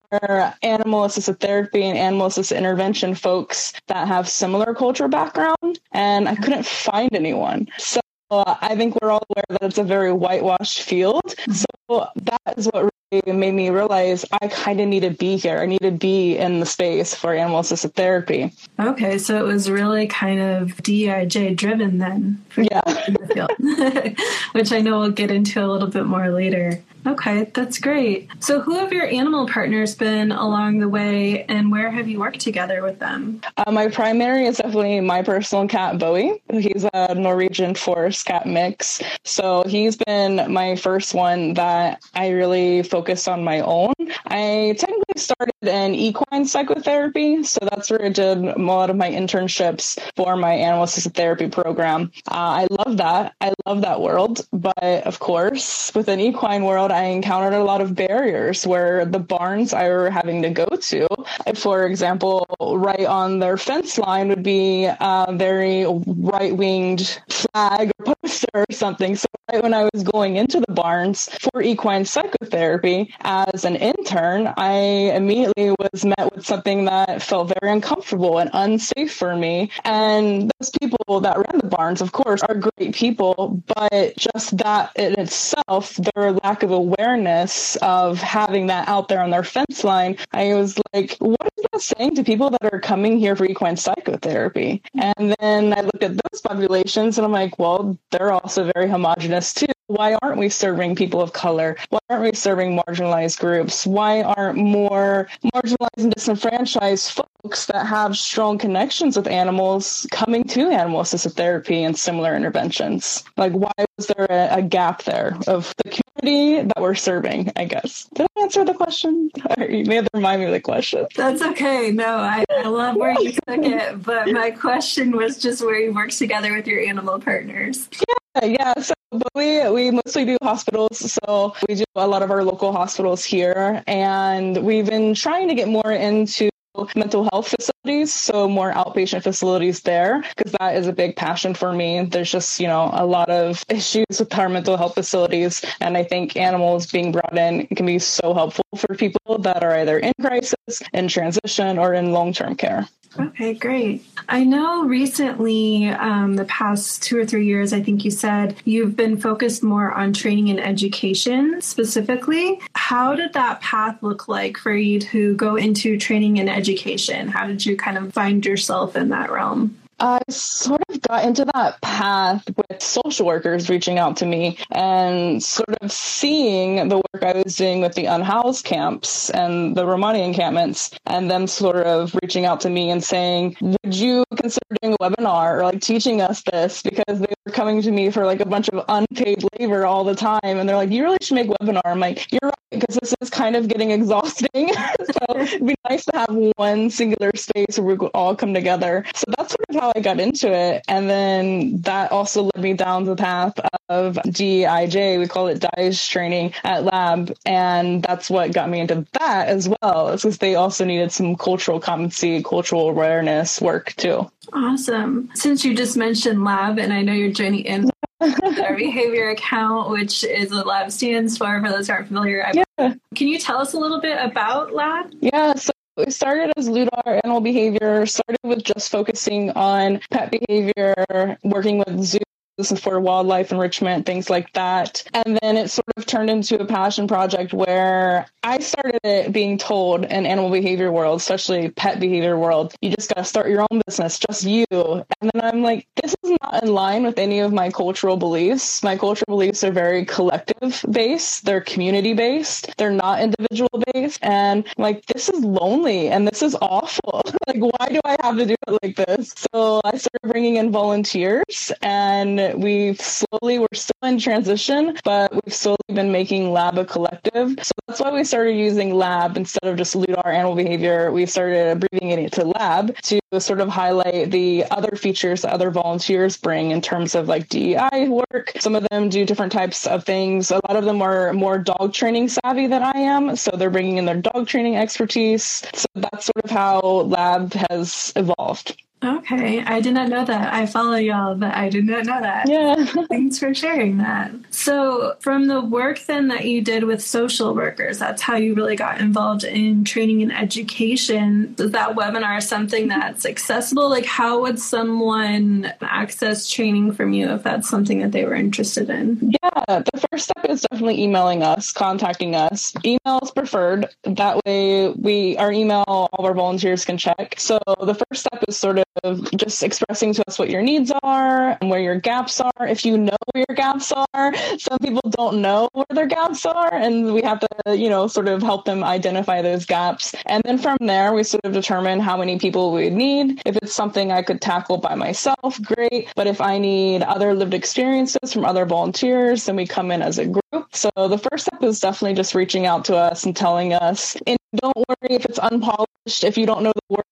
animal 0.63 1.05
assisted 1.05 1.41
therapy 1.41 1.85
and 1.85 1.97
animal 1.97 2.27
assisted 2.27 2.57
intervention 2.57 2.75
folks 2.93 3.73
that 3.87 4.07
have 4.09 4.29
similar 4.29 4.75
cultural 4.75 5.09
background. 5.09 5.79
And 5.93 6.29
I 6.29 6.35
couldn't 6.35 6.67
find 6.67 7.15
anyone. 7.15 7.69
So 7.79 8.01
uh, 8.31 8.57
I 8.61 8.77
think 8.77 9.01
we're 9.01 9.11
all 9.11 9.25
aware 9.31 9.45
that 9.49 9.63
it's 9.63 9.79
a 9.79 9.85
very 9.85 10.13
whitewashed 10.13 10.83
field. 10.83 11.35
So 11.53 12.09
that 12.17 12.59
is 12.59 12.67
what 12.67 12.91
really 13.13 13.33
made 13.33 13.53
me 13.53 13.71
realize 13.71 14.25
I 14.33 14.49
kind 14.49 14.81
of 14.81 14.89
need 14.89 15.01
to 15.01 15.11
be 15.11 15.37
here. 15.37 15.59
I 15.59 15.67
need 15.67 15.83
to 15.83 15.91
be 15.91 16.37
in 16.37 16.61
the 16.61 16.67
space 16.67 17.15
for 17.15 17.35
animal 17.35 17.61
assisted 17.61 17.95
therapy. 17.95 18.53
Okay, 18.81 19.19
so 19.19 19.39
it 19.39 19.47
was 19.47 19.71
really 19.71 20.07
kind 20.07 20.41
of 20.41 20.77
DEIJ 20.79 21.57
driven 21.57 21.99
then. 21.99 22.45
yeah. 22.57 22.81
The 23.35 24.17
Which 24.53 24.73
I 24.73 24.81
know 24.81 25.01
we'll 25.01 25.11
get 25.11 25.31
into 25.31 25.63
a 25.65 25.67
little 25.67 25.89
bit 25.89 26.07
more 26.07 26.31
later. 26.31 26.83
Okay, 27.07 27.51
that's 27.55 27.79
great. 27.79 28.29
So, 28.41 28.61
who 28.61 28.75
have 28.79 28.93
your 28.93 29.07
animal 29.07 29.47
partners 29.47 29.95
been 29.95 30.33
along 30.33 30.79
the 30.79 30.89
way, 30.89 31.45
and 31.45 31.71
where 31.71 31.91
have 31.91 32.09
you 32.09 32.19
worked 32.19 32.41
together 32.41 32.83
with 32.83 32.99
them? 32.99 33.41
Uh, 33.59 33.71
my 33.71 33.89
primary 33.89 34.47
is 34.47 34.57
definitely 34.57 35.01
my 35.01 35.23
personal 35.23 35.69
cat, 35.69 35.99
Bowie. 35.99 36.43
He's 36.53 36.87
a 36.95 37.15
Norwegian 37.15 37.75
forest 37.75 38.25
cat 38.25 38.47
mix. 38.47 39.03
So, 39.25 39.65
he's 39.67 39.97
been 39.97 40.51
my 40.53 40.77
first 40.77 41.15
one 41.15 41.55
that 41.55 42.03
I 42.15 42.31
really 42.31 42.83
focused 42.83 43.29
on 43.29 43.45
my 43.45 43.61
own. 43.61 43.93
I 44.27 44.77
technically 44.79 45.17
started 45.17 45.55
in 45.63 45.95
equine 45.95 46.47
psychotherapy. 46.47 47.43
So, 47.43 47.61
that's 47.63 47.91
where 47.91 48.05
I 48.05 48.09
did 48.09 48.39
a 48.39 48.59
lot 48.59 48.91
of 48.91 48.97
my 48.97 49.11
internships 49.11 49.99
for 50.17 50.37
my 50.37 50.53
animal 50.53 50.85
assisted 50.85 51.15
therapy 51.15 51.49
program. 51.49 52.13
Uh, 52.31 52.65
I 52.65 52.67
love 52.71 52.97
that. 52.99 53.35
I 53.41 53.53
love 53.67 53.83
that 53.83 54.01
world. 54.01 54.47
But 54.53 55.07
of 55.07 55.19
course, 55.19 55.93
with 55.95 56.09
an 56.09 56.21
equine 56.21 56.65
world, 56.65 56.91
I 56.91 57.05
encountered 57.05 57.55
a 57.55 57.65
lot 57.65 57.81
of 57.81 57.95
barriers 57.95 58.67
where 58.67 59.05
the 59.05 59.19
barns 59.19 59.73
I 59.73 59.89
were 59.89 60.11
having 60.11 60.43
to 60.43 60.51
go 60.51 60.67
to, 60.67 61.07
for 61.55 61.87
example, 61.87 62.47
right 62.61 63.07
on 63.07 63.39
their 63.39 63.57
fence 63.57 63.99
line 63.99 64.29
would 64.29 64.43
be 64.43 64.85
a 64.85 65.27
very 65.33 65.87
right 66.07 66.57
winged 66.57 67.21
flag 67.29 67.91
or 67.99 68.15
poster 68.15 68.49
or 68.55 68.67
something. 68.71 69.17
So, 69.17 69.27
right 69.53 69.63
when 69.63 69.75
I 69.75 69.89
was 69.93 70.03
going 70.03 70.37
into 70.37 70.61
the 70.61 70.73
barns 70.73 71.29
for 71.41 71.63
equine 71.63 72.05
psychotherapy 72.05 73.15
as 73.21 73.65
an 73.65 73.77
intern, 73.99 74.53
I 74.57 74.73
immediately 75.15 75.71
was 75.71 76.05
met 76.05 76.35
with 76.35 76.47
something 76.47 76.85
that 76.87 77.23
felt 77.23 77.53
very 77.61 77.73
uncomfortable 77.73 78.39
and 78.39 78.51
unsafe 78.53 79.13
for 79.15 79.37
me. 79.37 79.71
And 79.85 80.51
those 80.59 80.71
people 80.81 81.21
that 81.21 81.37
ran 81.37 81.61
the 81.61 81.69
barns, 81.69 82.01
of 82.01 82.13
course, 82.13 82.43
are 82.43 82.55
great 82.55 82.95
people, 82.95 83.63
but 83.67 84.17
just 84.17 84.57
that 84.59 84.93
in 84.97 85.19
itself, 85.19 85.97
their 86.15 86.33
lack 86.33 86.63
of 86.63 86.71
awareness 86.71 87.77
of 87.77 88.19
having 88.19 88.67
that 88.67 88.89
out 88.89 89.09
there 89.09 89.21
on 89.21 89.31
their 89.31 89.45
fence 89.45 89.85
line, 89.85 90.17
I 90.33 90.55
was 90.55 90.79
like, 90.93 91.17
what 91.19 91.49
is 91.57 91.65
that 91.73 91.81
saying 91.81 92.17
to 92.17 92.25
people 92.25 92.51
that 92.51 92.73
are 92.73 92.81
coming 92.81 93.19
here 93.19 93.37
for 93.37 93.45
equine 93.45 93.77
psychotherapy? 93.77 94.83
And 94.95 95.35
then 95.41 95.73
I 95.73 95.81
looked 95.81 96.03
at 96.03 96.13
those 96.13 96.41
populations 96.41 97.19
and 97.19 97.25
I'm 97.25 97.33
like, 97.33 97.59
well, 97.59 97.99
they're 98.11 98.33
also 98.33 98.71
very 98.75 98.89
homogenous 98.89 99.55
too. 99.55 99.67
Why 99.87 100.17
aren't 100.23 100.39
we 100.39 100.49
serving 100.49 100.97
people 100.97 101.21
of 101.21 101.35
color? 101.35 101.77
Why 101.91 101.99
aren't 102.09 102.23
we 102.23 102.33
serving 102.33 102.81
marginalized 102.81 103.39
groups? 103.39 103.84
Why 103.87 104.23
aren't 104.23 104.59
more 104.59 105.29
marginalized 105.55 105.99
and 105.99 106.13
disenfranchised 106.13 107.13
folks 107.13 107.67
that 107.67 107.87
have 107.87 108.17
strong 108.17 108.59
connections 108.59 109.17
with 109.17 109.27
animals 109.27 110.07
coming 110.11 110.45
to 110.45 110.71
animal 110.71 111.01
assisted 111.01 111.35
therapy 111.35 111.83
and 111.83 111.97
similar 111.97 112.35
interventions? 112.37 113.25
Like, 113.37 113.53
why 113.53 113.73
was 113.97 114.07
there 114.09 114.27
a, 114.31 114.59
a 114.59 114.63
gap 114.63 115.05
there 115.05 115.37
of 115.47 115.75
the 115.85 115.91
community 115.91 116.69
that 116.69 116.81
we're 116.81 116.95
serving? 116.95 117.53
I 117.57 117.65
guess. 117.65 118.09
Did 118.15 118.27
I 118.37 118.43
answer 118.43 118.65
the 118.65 118.75
question? 118.75 119.31
Or 119.57 119.65
you 119.65 119.85
may 119.85 119.97
have 119.97 120.05
to 120.05 120.11
remind 120.15 120.41
me 120.41 120.47
of 120.47 120.53
the 120.53 120.61
question. 120.61 121.07
That's 121.17 121.43
okay. 121.43 121.91
No, 121.91 122.17
I, 122.17 122.45
I 122.51 122.69
love 122.69 122.97
where 122.97 123.19
you 123.21 123.33
took 123.33 123.43
it, 123.49 124.03
but 124.03 124.29
my 124.33 124.51
question 124.51 125.17
was 125.17 125.39
just 125.39 125.63
where 125.65 125.79
you 125.79 125.93
work 125.93 126.11
together 126.11 126.55
with 126.55 126.67
your 126.67 126.81
animal 126.81 127.19
partners. 127.19 127.89
Yeah, 127.93 128.15
Uh, 128.35 128.47
yeah. 128.47 128.75
So 128.81 128.95
but 129.11 129.29
we 129.35 129.69
we 129.71 129.91
mostly 129.93 130.25
do 130.25 130.37
hospitals, 130.43 131.13
so 131.13 131.55
we 131.69 131.77
do 131.77 131.85
a 131.95 132.07
lot 132.07 132.23
of 132.23 132.31
our 132.31 132.43
local 132.43 132.73
hospitals 132.73 133.25
here, 133.25 133.83
and 133.87 134.65
we've 134.65 134.87
been 134.87 135.15
trying 135.15 135.49
to 135.49 135.55
get 135.55 135.69
more 135.69 135.93
into 135.93 136.51
mental 136.97 137.29
health 137.33 137.49
facilities, 137.49 138.13
so 138.13 138.49
more 138.49 138.73
outpatient 138.73 139.23
facilities 139.23 139.83
there, 139.83 140.25
because 140.37 140.53
that 140.59 140.75
is 140.75 140.89
a 140.89 140.93
big 140.93 141.15
passion 141.15 141.55
for 141.55 141.73
me. 141.73 142.05
There's 142.05 142.31
just, 142.31 142.59
you 142.59 142.67
know, 142.67 142.91
a 142.93 143.07
lot 143.07 143.31
of 143.31 143.65
issues 143.69 144.07
with 144.19 144.37
our 144.37 144.49
mental 144.49 144.77
health 144.77 144.95
facilities. 144.95 145.65
And 145.81 145.97
I 145.97 146.03
think 146.03 146.37
animals 146.37 146.91
being 146.91 147.13
brought 147.13 147.37
in 147.37 147.67
can 147.69 147.87
be 147.87 147.99
so 148.01 148.35
helpful 148.35 148.65
for 148.77 148.95
people 148.97 149.39
that 149.39 149.63
are 149.63 149.77
either 149.77 149.99
in 149.99 150.13
crisis, 150.21 150.83
in 150.93 151.09
transition, 151.09 151.79
or 151.79 151.95
in 151.95 152.13
long 152.13 152.33
term 152.33 152.57
care. 152.57 152.89
Okay, 153.19 153.55
great. 153.55 154.05
I 154.29 154.45
know 154.45 154.85
recently, 154.85 155.89
um, 155.89 156.35
the 156.35 156.45
past 156.47 157.03
two 157.03 157.19
or 157.19 157.25
three 157.25 157.47
years, 157.47 157.73
I 157.73 157.83
think 157.83 158.05
you 158.05 158.11
said 158.11 158.57
you've 158.65 158.97
been 158.97 159.17
focused 159.17 159.63
more 159.63 159.93
on 159.93 160.13
training 160.13 160.51
and 160.51 160.61
education 160.61 161.61
specifically. 161.61 162.61
How 162.75 163.15
did 163.15 163.33
that 163.35 163.61
path 163.61 164.03
look 164.03 164.29
like 164.29 164.57
for 164.57 164.75
you 164.75 164.99
to 165.01 165.35
go 165.37 165.57
into 165.57 165.99
training 165.99 166.39
and 166.41 166.51
education? 166.51 167.29
How 167.29 167.47
did 167.47 167.65
you 167.65 167.77
kind 167.77 167.99
of 167.99 168.13
find 168.13 168.45
yourself 168.45 168.97
in 168.97 169.11
that 169.11 169.31
realm? 169.31 169.77
I 170.01 170.21
sort 170.29 170.81
of 170.81 170.84
got 171.09 171.25
into 171.25 171.45
that 171.55 171.81
path 171.81 172.45
with 172.57 172.83
social 172.83 173.27
workers 173.27 173.69
reaching 173.69 173.99
out 173.99 174.17
to 174.19 174.27
me 174.27 174.59
and 174.71 175.43
sort 175.43 175.77
of 175.81 175.93
seeing 175.93 176.89
the 176.89 176.97
work 176.97 177.23
I 177.23 177.43
was 177.43 177.57
doing 177.57 177.81
with 177.81 177.95
the 177.95 178.07
unhoused 178.07 178.65
camps 178.65 179.31
and 179.31 179.77
the 179.77 179.87
Romani 179.87 180.23
encampments, 180.23 180.91
and 181.07 181.31
them 181.31 181.47
sort 181.47 181.87
of 181.87 182.15
reaching 182.23 182.47
out 182.47 182.61
to 182.63 182.71
me 182.71 182.91
and 182.91 183.03
saying, 183.03 183.57
Would 183.61 183.95
you 183.95 184.25
consider 184.37 184.65
doing 184.83 184.95
a 184.99 185.03
webinar 185.03 185.59
or 185.59 185.65
like 185.65 185.81
teaching 185.81 186.21
us 186.21 186.43
this? 186.43 186.83
Because 186.83 187.21
they 187.21 187.33
were 187.47 187.53
coming 187.53 187.83
to 187.83 187.91
me 187.91 188.11
for 188.11 188.27
like 188.27 188.41
a 188.41 188.47
bunch 188.47 188.69
of 188.69 188.85
unpaid 188.89 189.45
labor 189.59 189.87
all 189.87 190.05
the 190.05 190.15
time. 190.15 190.41
And 190.45 190.69
they're 190.69 190.77
like, 190.77 190.91
You 190.91 191.05
really 191.05 191.19
should 191.23 191.35
make 191.35 191.49
a 191.49 191.55
webinar. 191.63 191.83
I'm 191.85 192.01
like, 192.01 192.31
You're 192.33 192.41
right, 192.43 192.55
because 192.71 192.97
this 192.97 193.15
is 193.21 193.31
kind 193.31 193.57
of 193.57 193.69
getting 193.69 193.91
exhausting. 193.99 194.49
so 194.75 195.39
it'd 195.39 195.67
be 195.67 195.75
nice 195.89 196.05
to 196.07 196.17
have 196.17 196.37
one 196.57 196.91
singular 196.91 197.31
space 197.35 197.79
where 197.79 197.87
we 197.87 197.97
could 197.97 198.11
all 198.15 198.35
come 198.35 198.55
together. 198.55 199.05
So 199.15 199.25
that's 199.37 199.51
sort 199.51 199.65
of 199.69 199.77
how 199.77 199.93
I 199.95 200.01
got 200.01 200.21
into 200.21 200.53
it. 200.53 200.83
And 200.95 201.11
then 201.11 201.81
that 201.81 202.13
also 202.13 202.45
led 202.55 202.63
me 202.63 202.75
down 202.75 203.05
the 203.05 203.17
path 203.17 203.59
of 203.89 204.15
DIJ. 204.15 205.19
We 205.19 205.27
call 205.27 205.49
it 205.49 205.59
DICE 205.77 206.07
training 206.07 206.55
at 206.63 206.85
lab. 206.85 207.35
And 207.45 208.01
that's 208.01 208.31
what 208.31 208.53
got 208.53 208.71
me 208.71 208.79
into 208.79 209.05
that 209.19 209.49
as 209.49 209.69
well, 209.69 210.13
because 210.13 210.39
they 210.39 210.55
also 210.55 210.85
needed 210.85 211.11
some 211.11 211.35
cultural 211.35 211.81
competency, 211.81 212.45
cultural 212.45 212.89
awareness 212.89 213.61
work 213.61 213.93
too. 213.97 214.31
Awesome. 214.53 215.31
Since 215.35 215.65
you 215.65 215.75
just 215.75 215.97
mentioned 215.97 216.45
lab, 216.45 216.79
and 216.79 216.93
I 216.93 217.03
know 217.03 217.13
you're 217.13 217.33
joining 217.33 217.65
in 217.65 217.91
our 218.21 218.77
behavior 218.77 219.31
account, 219.31 219.91
which 219.91 220.23
is 220.23 220.53
what 220.53 220.65
lab 220.65 220.93
stands 220.93 221.37
for, 221.37 221.61
for 221.61 221.71
those 221.71 221.89
who 221.89 221.93
aren't 221.93 222.07
familiar. 222.07 222.49
Yeah. 222.55 222.95
Can 223.17 223.27
you 223.27 223.41
tell 223.41 223.59
us 223.59 223.73
a 223.73 223.79
little 223.79 224.01
bit 224.01 224.17
about 224.21 224.73
lab? 224.73 225.13
Yeah. 225.21 225.55
So 225.55 225.73
we 225.97 226.11
started 226.11 226.53
as 226.57 226.69
Ludar 226.69 227.21
Animal 227.25 227.41
Behavior, 227.41 228.07
started 228.07 228.39
with 228.43 228.63
just 228.65 228.91
focusing 228.91 229.51
on 229.51 230.01
pet 230.11 230.31
behavior, 230.31 231.39
working 231.43 231.79
with 231.79 232.03
zoo 232.03 232.19
for 232.63 233.01
wildlife 233.01 233.51
enrichment, 233.51 234.07
things 234.07 234.31
like 234.31 234.53
that. 234.53 235.03
And 235.13 235.39
then 235.43 235.57
it 235.57 235.71
sort 235.71 235.89
of 235.97 236.07
turned 236.07 236.31
into 236.31 236.59
a 236.61 236.65
passion 236.65 237.09
project 237.09 237.53
where 237.53 238.27
I 238.45 238.59
started 238.59 239.01
it 239.03 239.33
being 239.33 239.59
told 239.59 240.05
in 240.05 240.27
animal 240.27 240.51
behavior 240.51 240.93
world, 240.93 241.21
especially 241.21 241.71
pet 241.71 241.99
behavior 241.99 242.39
world, 242.39 242.75
you 242.81 242.91
just 242.91 243.13
got 243.13 243.23
to 243.23 243.25
start 243.25 243.49
your 243.49 243.67
own 243.71 243.83
business, 243.87 244.19
just 244.19 244.45
you. 244.45 244.67
And 244.71 245.31
then 245.33 245.43
I'm 245.43 245.63
like, 245.63 245.89
this 246.01 246.15
is 246.23 246.37
not 246.43 246.63
in 246.63 246.73
line 246.73 247.05
with 247.05 247.19
any 247.19 247.41
of 247.41 247.53
my 247.53 247.71
cultural 247.71 248.17
beliefs. 248.17 248.83
My 248.83 248.97
cultural 248.97 249.37
beliefs 249.37 249.65
are 249.65 249.73
very 249.73 250.05
collective 250.05 250.85
based, 250.91 251.45
they're 251.45 251.61
community 251.61 252.15
based, 252.15 252.77
they're 252.77 252.91
not 252.91 253.21
individual 253.21 253.83
based. 253.93 254.21
And 254.23 254.65
I'm 254.77 254.83
like, 254.83 255.07
this 255.07 255.29
is 255.29 255.43
lonely 255.43 256.09
and 256.09 256.29
this 256.29 256.43
is 256.43 256.57
awful. 256.61 257.23
like, 257.47 257.61
why 257.61 257.89
do 257.89 258.01
I 258.05 258.17
have 258.23 258.37
to 258.37 258.47
do 258.47 258.55
it 258.69 258.79
like 258.83 258.97
this? 258.97 259.35
So 259.53 259.81
I 259.85 259.97
started 259.97 260.31
bringing 260.31 260.57
in 260.57 260.71
volunteers 260.71 261.73
and 261.83 262.39
we've 262.57 263.01
slowly, 263.01 263.59
we're 263.59 263.67
still 263.73 264.09
in 264.09 264.19
transition, 264.19 264.97
but 265.05 265.33
we've 265.33 265.55
slowly 265.55 265.77
been 265.89 266.13
making 266.13 266.53
Lab 266.53 266.79
a 266.79 266.85
collective. 266.85 267.57
So 267.63 267.73
that's 267.87 268.01
why 268.01 268.13
we 268.13 268.25
started 268.25 268.55
using 268.55 268.95
Lab 268.95 269.37
instead 269.37 269.65
of 269.65 269.77
just 269.77 269.95
Ludar 269.95 270.27
Animal 270.27 270.55
Behavior. 270.55 271.11
We 271.13 271.27
started 271.27 271.69
abbreviating 271.69 272.27
it 272.27 272.33
to 272.33 272.45
Lab 272.45 272.97
to 273.03 273.21
sort 273.39 273.61
of 273.61 273.69
highlight 273.69 274.31
the 274.31 274.65
other 274.71 274.97
features 274.97 275.43
that 275.43 275.53
other 275.53 275.71
volunteers 275.71 276.37
bring 276.37 276.71
in 276.71 276.81
terms 276.81 277.15
of 277.15 277.29
like 277.29 277.49
DEI 277.49 278.09
work. 278.09 278.53
Some 278.59 278.75
of 278.75 278.87
them 278.91 279.09
do 279.09 279.25
different 279.25 279.53
types 279.53 279.87
of 279.87 280.05
things. 280.05 280.51
A 280.51 280.61
lot 280.69 280.77
of 280.77 280.85
them 280.85 281.03
are 281.03 281.33
more 281.33 281.59
dog 281.59 281.93
training 281.93 282.29
savvy 282.29 282.67
than 282.67 282.83
I 282.83 282.97
am. 282.97 283.37
So 283.37 283.51
they're 283.57 283.71
bringing 283.71 283.97
in 283.99 284.05
their 284.05 284.21
dog 284.21 284.47
training 284.47 284.77
expertise. 284.77 285.65
So 285.75 285.87
that's 285.95 286.27
sort 286.27 286.45
of 286.45 286.51
how 286.51 286.81
Lab 286.81 287.53
has 287.71 288.13
evolved. 288.17 288.81
Okay, 289.05 289.63
I 289.63 289.81
did 289.81 289.93
not 289.95 290.09
know 290.09 290.25
that. 290.25 290.53
I 290.55 290.65
follow 290.67 290.97
y'all, 290.97 291.35
but 291.35 291.55
I 291.55 291.69
did 291.69 291.85
not 291.85 292.07
know 292.07 292.21
that. 292.21 292.49
Yeah. 292.49 292.85
Thanks 293.09 293.39
for 293.39 293.53
sharing 293.53 293.99
that. 293.99 294.31
So, 294.51 295.17
from 295.21 295.47
the 295.47 295.61
work 295.61 296.01
then 296.07 296.29
that 296.29 296.47
you 296.47 296.63
did 296.63 296.85
with 296.85 297.03
social 297.03 297.55
workers, 297.55 297.99
that's 297.99 298.23
how 298.23 298.37
you 298.37 298.55
really 298.55 298.77
got 298.77 299.01
involved 299.01 299.45
in 299.45 299.85
training 299.85 300.23
and 300.23 300.33
education. 300.33 301.55
Is 301.59 301.73
that 301.73 301.95
webinar 301.97 302.43
something 302.43 302.89
that's 302.89 303.27
accessible? 303.27 303.91
Like, 303.91 304.07
how 304.07 304.41
would 304.41 304.59
someone 304.59 305.73
access 305.83 306.49
training 306.49 306.93
from 306.93 307.13
you 307.13 307.29
if 307.31 307.43
that's 307.43 307.69
something 307.69 307.99
that 307.99 308.13
they 308.13 308.25
were 308.25 308.35
interested 308.35 308.89
in? 308.89 309.35
Yeah, 309.43 309.83
the 309.83 310.07
first 310.11 310.31
step 310.31 310.49
is 310.49 310.63
definitely 310.63 311.03
emailing 311.03 311.43
us, 311.43 311.73
contacting 311.73 312.35
us. 312.35 312.73
Emails 312.85 313.35
preferred. 313.35 313.89
That 314.05 314.45
way, 314.47 314.89
we 314.91 315.37
our 315.37 315.53
email 315.53 315.85
all 315.87 316.09
of 316.13 316.25
our 316.25 316.35
volunteers 316.35 316.85
can 316.85 316.97
check. 316.97 317.35
So, 317.39 317.59
the 317.67 317.95
first 317.95 318.27
step 318.27 318.43
is 318.49 318.57
sort 318.57 318.79
of 318.79 318.85
of 319.03 319.31
just 319.33 319.63
expressing 319.63 320.13
to 320.15 320.25
us 320.29 320.39
what 320.39 320.51
your 320.51 320.63
needs 320.63 320.93
are 321.03 321.59
and 321.61 321.71
where 321.71 321.81
your 321.81 321.97
gaps 321.97 322.41
are. 322.41 322.67
If 322.67 322.85
you 322.85 322.97
know 322.97 323.17
where 323.33 323.45
your 323.49 323.57
gaps 323.57 323.93
are, 323.93 324.35
some 324.59 324.79
people 324.79 325.03
don't 325.11 325.43
know 325.43 325.69
where 325.73 325.87
their 325.91 326.07
gaps 326.07 326.47
are, 326.47 326.73
and 326.73 327.13
we 327.13 327.23
have 327.23 327.41
to, 327.41 327.77
you 327.77 327.89
know, 327.89 328.07
sort 328.07 328.29
of 328.29 328.43
help 328.43 328.65
them 328.65 328.85
identify 328.85 329.43
those 329.43 329.67
gaps. 329.67 330.15
And 330.27 330.43
then 330.45 330.59
from 330.59 330.77
there, 330.81 331.13
we 331.13 331.25
sort 331.25 331.45
of 331.45 331.53
determine 331.53 332.01
how 332.01 332.17
many 332.17 332.39
people 332.39 332.73
we 332.73 332.91
need. 332.91 333.43
If 333.45 333.57
it's 333.57 333.75
something 333.75 334.13
I 334.13 334.23
could 334.23 334.41
tackle 334.41 334.79
by 334.79 334.95
myself, 334.95 335.61
great. 335.63 336.13
But 336.15 336.27
if 336.27 336.41
I 336.41 336.59
need 336.59 337.03
other 337.03 337.35
lived 337.35 337.55
experiences 337.55 338.33
from 338.33 338.45
other 338.45 338.65
volunteers, 338.65 339.47
then 339.47 339.57
we 339.57 339.67
come 339.67 339.91
in 339.91 340.03
as 340.03 340.19
a 340.19 340.27
group. 340.27 340.43
So 340.73 340.91
the 340.97 341.19
first 341.19 341.47
step 341.47 341.63
is 341.63 341.81
definitely 341.81 342.15
just 342.15 342.35
reaching 342.35 342.67
out 342.67 342.85
to 342.87 342.97
us 342.97 343.25
and 343.25 343.35
telling 343.35 343.73
us. 343.73 344.17
And 344.27 344.39
don't 344.57 344.77
worry 344.77 345.17
if 345.17 345.25
it's 345.25 345.39
unpolished, 345.39 346.25
if 346.25 346.39
you 346.39 346.47
don't 346.47 346.63
know 346.63 346.73
the 346.75 346.95
word 346.95 347.05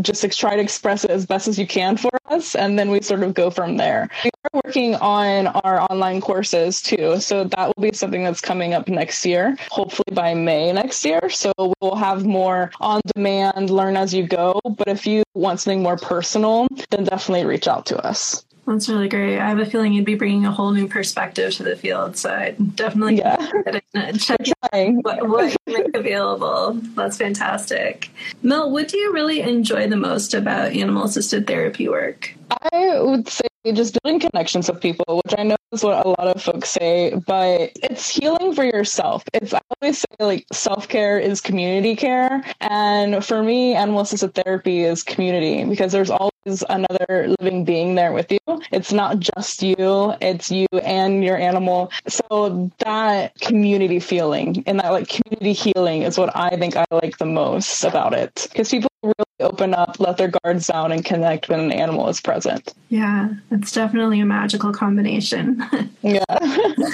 just 0.00 0.38
try 0.38 0.56
to 0.56 0.62
express 0.62 1.04
it 1.04 1.10
as 1.10 1.26
best 1.26 1.48
as 1.48 1.58
you 1.58 1.66
can 1.66 1.96
for 1.96 2.10
us 2.26 2.54
and 2.54 2.78
then 2.78 2.90
we 2.90 3.00
sort 3.00 3.22
of 3.22 3.34
go 3.34 3.50
from 3.50 3.76
there. 3.76 4.08
We 4.24 4.30
are 4.44 4.60
working 4.64 4.94
on 4.96 5.48
our 5.48 5.80
online 5.90 6.20
courses 6.20 6.80
too 6.80 7.20
so 7.20 7.44
that 7.44 7.66
will 7.66 7.82
be 7.82 7.92
something 7.92 8.24
that's 8.24 8.40
coming 8.40 8.74
up 8.74 8.88
next 8.88 9.24
year 9.26 9.56
hopefully 9.70 10.14
by 10.14 10.34
may 10.34 10.72
next 10.72 11.04
year. 11.04 11.28
So 11.28 11.52
we'll 11.80 11.96
have 11.96 12.24
more 12.24 12.70
on 12.80 13.00
demand 13.14 13.70
learn 13.70 13.96
as 13.96 14.14
you 14.14 14.26
go 14.26 14.60
but 14.64 14.88
if 14.88 15.06
you 15.06 15.22
want 15.34 15.60
something 15.60 15.82
more 15.82 15.96
personal 15.96 16.66
then 16.90 17.04
definitely 17.04 17.44
reach 17.44 17.68
out 17.68 17.86
to 17.86 17.98
us 18.06 18.45
that's 18.66 18.88
really 18.88 19.08
great. 19.08 19.38
I 19.38 19.48
have 19.48 19.58
a 19.58 19.66
feeling 19.66 19.92
you'd 19.92 20.04
be 20.04 20.16
bringing 20.16 20.44
a 20.44 20.50
whole 20.50 20.72
new 20.72 20.88
perspective 20.88 21.52
to 21.54 21.62
the 21.62 21.76
field. 21.76 22.16
So 22.16 22.30
I 22.30 22.50
definitely 22.74 23.18
yeah. 23.18 23.36
check 24.18 24.40
what, 24.72 25.28
what 25.28 25.56
you 25.66 25.78
make 25.78 25.94
available. 25.94 26.72
That's 26.94 27.16
fantastic. 27.16 28.10
Mel, 28.42 28.70
what 28.70 28.88
do 28.88 28.98
you 28.98 29.12
really 29.12 29.40
enjoy 29.40 29.88
the 29.88 29.96
most 29.96 30.34
about 30.34 30.72
animal 30.72 31.04
assisted 31.04 31.46
therapy 31.46 31.88
work? 31.88 32.34
I 32.72 33.00
would 33.00 33.28
say 33.28 33.46
just 33.72 33.98
building 34.02 34.20
connections 34.20 34.70
with 34.70 34.80
people, 34.80 35.20
which 35.24 35.34
I 35.38 35.42
know 35.44 35.56
is 35.76 35.84
what 35.84 36.04
a 36.04 36.08
lot 36.08 36.26
of 36.34 36.42
folks 36.42 36.70
say, 36.70 37.14
but 37.26 37.72
it's 37.82 38.08
healing 38.08 38.54
for 38.54 38.64
yourself. 38.64 39.22
It's 39.32 39.52
I 39.52 39.60
always 39.80 39.98
say 39.98 40.06
like 40.18 40.46
self 40.52 40.88
care 40.88 41.18
is 41.18 41.40
community 41.40 41.94
care. 41.94 42.42
And 42.60 43.24
for 43.24 43.42
me, 43.42 43.74
animal 43.74 44.00
assisted 44.00 44.34
therapy 44.34 44.80
is 44.80 45.02
community 45.02 45.64
because 45.64 45.92
there's 45.92 46.10
always 46.10 46.64
another 46.68 47.34
living 47.40 47.64
being 47.64 47.94
there 47.94 48.12
with 48.12 48.32
you. 48.32 48.38
It's 48.72 48.92
not 48.92 49.20
just 49.20 49.62
you, 49.62 50.14
it's 50.20 50.50
you 50.50 50.66
and 50.82 51.22
your 51.22 51.36
animal. 51.36 51.92
So 52.08 52.70
that 52.78 53.38
community 53.40 54.00
feeling 54.00 54.64
and 54.66 54.80
that 54.80 54.90
like 54.92 55.08
community 55.08 55.52
healing 55.52 56.02
is 56.02 56.16
what 56.16 56.34
I 56.34 56.56
think 56.56 56.76
I 56.76 56.86
like 56.90 57.18
the 57.18 57.26
most 57.26 57.84
about 57.84 58.14
it. 58.14 58.46
Because 58.50 58.70
people 58.70 58.90
really 59.02 59.25
open 59.40 59.74
up, 59.74 60.00
let 60.00 60.16
their 60.16 60.32
guards 60.42 60.66
down, 60.66 60.92
and 60.92 61.04
connect 61.04 61.48
when 61.48 61.60
an 61.60 61.72
animal 61.72 62.08
is 62.08 62.20
present. 62.20 62.72
Yeah, 62.88 63.28
it's 63.50 63.72
definitely 63.72 64.20
a 64.20 64.26
magical 64.26 64.72
combination. 64.72 65.62
yeah. 66.02 66.24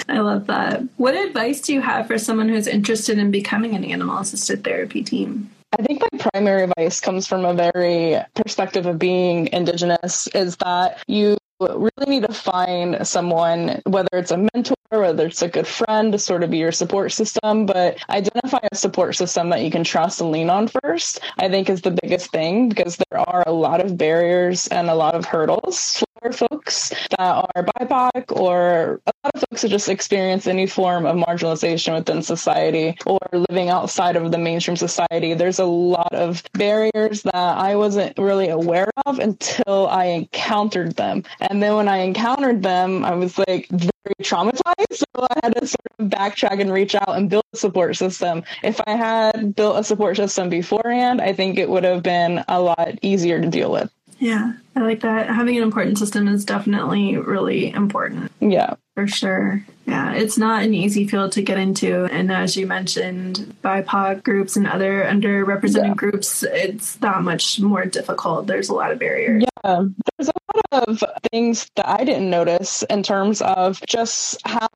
I 0.08 0.18
love 0.18 0.46
that. 0.46 0.82
What 0.96 1.14
advice 1.14 1.60
do 1.60 1.72
you 1.72 1.80
have 1.80 2.06
for 2.06 2.18
someone 2.18 2.48
who's 2.48 2.66
interested 2.66 3.18
in 3.18 3.30
becoming 3.30 3.74
an 3.74 3.84
animal 3.84 4.18
assisted 4.18 4.64
therapy 4.64 5.02
team? 5.02 5.50
I 5.78 5.82
think 5.82 6.02
my 6.02 6.30
primary 6.30 6.64
advice 6.64 7.00
comes 7.00 7.26
from 7.26 7.44
a 7.44 7.54
very 7.54 8.20
perspective 8.34 8.84
of 8.86 8.98
being 8.98 9.48
Indigenous 9.52 10.26
is 10.28 10.56
that 10.56 11.02
you 11.06 11.38
really 11.60 11.90
need 12.06 12.26
to 12.26 12.32
find 12.32 13.06
someone, 13.06 13.80
whether 13.86 14.08
it's 14.12 14.30
a 14.30 14.36
mentor, 14.36 14.74
whether 15.00 15.26
it's 15.26 15.42
a 15.42 15.48
good 15.48 15.66
friend 15.66 16.12
to 16.12 16.18
sort 16.18 16.42
of 16.42 16.50
be 16.50 16.58
your 16.58 16.72
support 16.72 17.12
system, 17.12 17.66
but 17.66 17.98
identify 18.10 18.58
a 18.70 18.76
support 18.76 19.16
system 19.16 19.50
that 19.50 19.62
you 19.62 19.70
can 19.70 19.84
trust 19.84 20.20
and 20.20 20.30
lean 20.30 20.50
on 20.50 20.68
first, 20.68 21.20
I 21.38 21.48
think 21.48 21.70
is 21.70 21.82
the 21.82 21.96
biggest 22.02 22.30
thing 22.30 22.68
because 22.68 22.96
there 22.96 23.20
are 23.20 23.44
a 23.46 23.52
lot 23.52 23.84
of 23.84 23.96
barriers 23.96 24.68
and 24.68 24.88
a 24.88 24.94
lot 24.94 25.14
of 25.14 25.24
hurdles 25.24 26.04
folks 26.30 26.90
that 26.90 27.18
are 27.18 27.64
BIPOC 27.80 28.36
or 28.36 29.00
a 29.06 29.12
lot 29.24 29.34
of 29.34 29.44
folks 29.50 29.62
who 29.62 29.68
just 29.68 29.88
experience 29.88 30.46
any 30.46 30.66
form 30.66 31.06
of 31.06 31.16
marginalization 31.16 31.94
within 31.94 32.22
society 32.22 32.96
or 33.06 33.18
living 33.32 33.70
outside 33.70 34.14
of 34.14 34.30
the 34.30 34.38
mainstream 34.38 34.76
society. 34.76 35.34
There's 35.34 35.58
a 35.58 35.64
lot 35.64 36.12
of 36.14 36.42
barriers 36.52 37.22
that 37.22 37.34
I 37.34 37.74
wasn't 37.74 38.18
really 38.18 38.48
aware 38.50 38.90
of 39.06 39.18
until 39.18 39.88
I 39.88 40.04
encountered 40.04 40.96
them. 40.96 41.24
And 41.40 41.62
then 41.62 41.74
when 41.74 41.88
I 41.88 41.98
encountered 41.98 42.62
them, 42.62 43.04
I 43.04 43.14
was 43.14 43.38
like 43.38 43.68
very 43.70 43.90
traumatized. 44.22 44.92
So 44.92 45.26
I 45.30 45.40
had 45.42 45.54
to 45.56 45.66
sort 45.66 45.86
of 45.98 46.06
backtrack 46.08 46.60
and 46.60 46.72
reach 46.72 46.94
out 46.94 47.16
and 47.16 47.30
build 47.30 47.44
a 47.52 47.56
support 47.56 47.96
system. 47.96 48.44
If 48.62 48.80
I 48.86 48.94
had 48.96 49.54
built 49.54 49.78
a 49.78 49.84
support 49.84 50.16
system 50.16 50.48
beforehand, 50.48 51.20
I 51.20 51.32
think 51.32 51.58
it 51.58 51.68
would 51.70 51.84
have 51.84 52.02
been 52.02 52.44
a 52.48 52.60
lot 52.60 52.98
easier 53.02 53.40
to 53.40 53.48
deal 53.48 53.72
with. 53.72 53.90
Yeah, 54.22 54.52
I 54.76 54.80
like 54.82 55.00
that. 55.00 55.26
Having 55.26 55.56
an 55.56 55.64
important 55.64 55.98
system 55.98 56.28
is 56.28 56.44
definitely 56.44 57.16
really 57.16 57.72
important. 57.72 58.30
Yeah. 58.38 58.74
For 58.94 59.08
sure. 59.08 59.64
Yeah, 59.84 60.12
it's 60.12 60.38
not 60.38 60.62
an 60.62 60.74
easy 60.74 61.08
field 61.08 61.32
to 61.32 61.42
get 61.42 61.58
into. 61.58 62.04
And 62.04 62.30
as 62.30 62.56
you 62.56 62.68
mentioned, 62.68 63.56
BIPOC 63.64 64.22
groups 64.22 64.54
and 64.54 64.68
other 64.68 65.02
underrepresented 65.02 65.88
yeah. 65.88 65.94
groups, 65.94 66.44
it's 66.44 66.94
that 66.96 67.22
much 67.22 67.58
more 67.58 67.84
difficult. 67.84 68.46
There's 68.46 68.68
a 68.68 68.74
lot 68.74 68.92
of 68.92 69.00
barriers. 69.00 69.42
Yeah, 69.64 69.86
there's 70.16 70.28
a 70.28 70.32
lot 70.72 70.88
of 70.88 71.02
things 71.32 71.68
that 71.74 71.88
I 71.88 72.04
didn't 72.04 72.30
notice 72.30 72.84
in 72.84 73.02
terms 73.02 73.42
of 73.42 73.80
just 73.88 74.40
how 74.46 74.68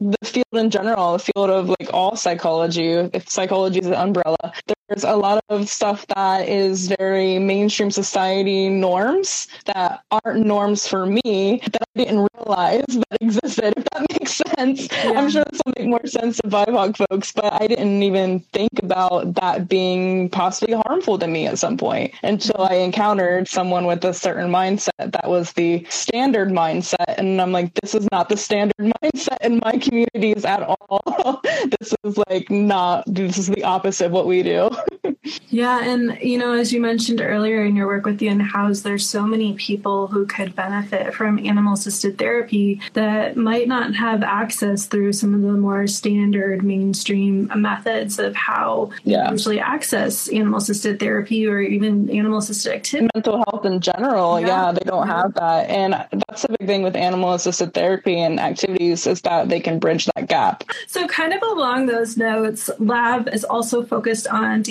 the 0.00 0.16
field 0.24 0.46
in 0.52 0.70
general, 0.70 1.12
the 1.14 1.18
field 1.18 1.50
of 1.50 1.68
like 1.68 1.92
all 1.92 2.16
psychology, 2.16 2.92
if 2.92 3.28
psychology 3.28 3.80
is 3.80 3.86
an 3.86 3.94
umbrella, 3.94 4.52
there's 4.88 5.04
a 5.04 5.16
lot 5.16 5.42
of 5.48 5.68
stuff 5.68 6.06
that 6.08 6.48
is 6.48 6.88
very 6.98 7.38
mainstream 7.38 7.90
society 7.90 8.68
norms 8.68 9.48
that 9.66 10.02
aren't 10.10 10.46
norms 10.46 10.86
for 10.86 11.06
me 11.06 11.60
that 11.72 11.82
I 11.94 12.04
didn't 12.04 12.28
realize 12.36 12.84
that 12.88 13.18
existed, 13.20 13.74
if 13.76 13.84
that 13.92 14.03
makes 14.24 14.40
sense. 14.56 14.88
Yeah. 15.04 15.12
I'm 15.16 15.30
sure 15.30 15.44
this 15.50 15.60
will 15.64 15.74
make 15.76 15.88
more 15.88 16.06
sense 16.06 16.38
to 16.38 16.48
BIPOC 16.48 16.96
folks, 17.08 17.32
but 17.32 17.52
I 17.60 17.66
didn't 17.66 18.02
even 18.02 18.40
think 18.52 18.70
about 18.82 19.34
that 19.34 19.68
being 19.68 20.30
possibly 20.30 20.74
harmful 20.74 21.18
to 21.18 21.26
me 21.26 21.46
at 21.46 21.58
some 21.58 21.76
point 21.76 22.14
until 22.22 22.62
I 22.62 22.76
encountered 22.76 23.48
someone 23.48 23.86
with 23.86 24.04
a 24.04 24.14
certain 24.14 24.50
mindset 24.50 24.90
that 24.98 25.28
was 25.28 25.52
the 25.52 25.84
standard 25.90 26.48
mindset. 26.48 27.18
And 27.18 27.40
I'm 27.40 27.52
like, 27.52 27.74
this 27.74 27.94
is 27.94 28.08
not 28.10 28.28
the 28.28 28.36
standard 28.36 28.92
mindset 29.02 29.38
in 29.42 29.60
my 29.62 29.72
communities 29.78 30.44
at 30.44 30.62
all. 30.62 31.40
this 31.78 31.94
is 32.04 32.18
like 32.28 32.50
not, 32.50 33.04
this 33.06 33.36
is 33.38 33.48
the 33.48 33.64
opposite 33.64 34.06
of 34.06 34.12
what 34.12 34.26
we 34.26 34.42
do. 34.42 34.70
Yeah, 35.48 35.84
and 35.84 36.18
you 36.20 36.38
know, 36.38 36.52
as 36.52 36.72
you 36.72 36.80
mentioned 36.80 37.20
earlier 37.20 37.64
in 37.64 37.76
your 37.76 37.86
work 37.86 38.04
with 38.04 38.18
the 38.18 38.28
unhoused, 38.28 38.84
there's 38.84 39.08
so 39.08 39.26
many 39.26 39.54
people 39.54 40.06
who 40.08 40.26
could 40.26 40.54
benefit 40.54 41.14
from 41.14 41.38
animal 41.38 41.74
assisted 41.74 42.18
therapy 42.18 42.80
that 42.92 43.36
might 43.36 43.68
not 43.68 43.94
have 43.94 44.22
access 44.22 44.86
through 44.86 45.12
some 45.12 45.34
of 45.34 45.42
the 45.42 45.52
more 45.52 45.86
standard 45.86 46.64
mainstream 46.64 47.50
methods 47.54 48.18
of 48.18 48.34
how 48.34 48.90
yeah. 49.04 49.26
you 49.26 49.32
usually 49.32 49.60
access 49.60 50.28
animal 50.28 50.58
assisted 50.58 51.00
therapy 51.00 51.46
or 51.46 51.60
even 51.60 52.10
animal 52.10 52.38
assisted 52.38 52.72
activity. 52.72 53.08
Mental 53.14 53.42
health 53.48 53.64
in 53.64 53.80
general, 53.80 54.40
yeah, 54.40 54.46
yeah 54.46 54.72
they 54.72 54.84
don't 54.84 55.06
have 55.06 55.34
that. 55.34 55.70
And 55.70 55.92
that's 56.28 56.42
the 56.42 56.56
big 56.58 56.66
thing 56.66 56.82
with 56.82 56.96
animal 56.96 57.32
assisted 57.32 57.74
therapy 57.74 58.20
and 58.20 58.38
activities 58.40 59.06
is 59.06 59.20
that 59.22 59.48
they 59.48 59.60
can 59.60 59.78
bridge 59.78 60.06
that 60.14 60.28
gap. 60.28 60.64
So, 60.86 61.06
kind 61.06 61.32
of 61.32 61.42
along 61.42 61.86
those 61.86 62.16
notes, 62.16 62.70
Lab 62.78 63.28
is 63.28 63.44
also 63.44 63.84
focused 63.84 64.26
on 64.28 64.62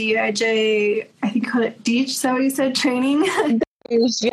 I 0.44 1.30
think 1.30 1.48
call 1.50 1.64
it 1.64 1.84
DEEJ, 1.84 2.06
is 2.06 2.22
that 2.22 2.34
what 2.34 2.44
you 2.44 2.50
said, 2.50 2.76
training? 2.76 3.26
yeah, 3.90 4.32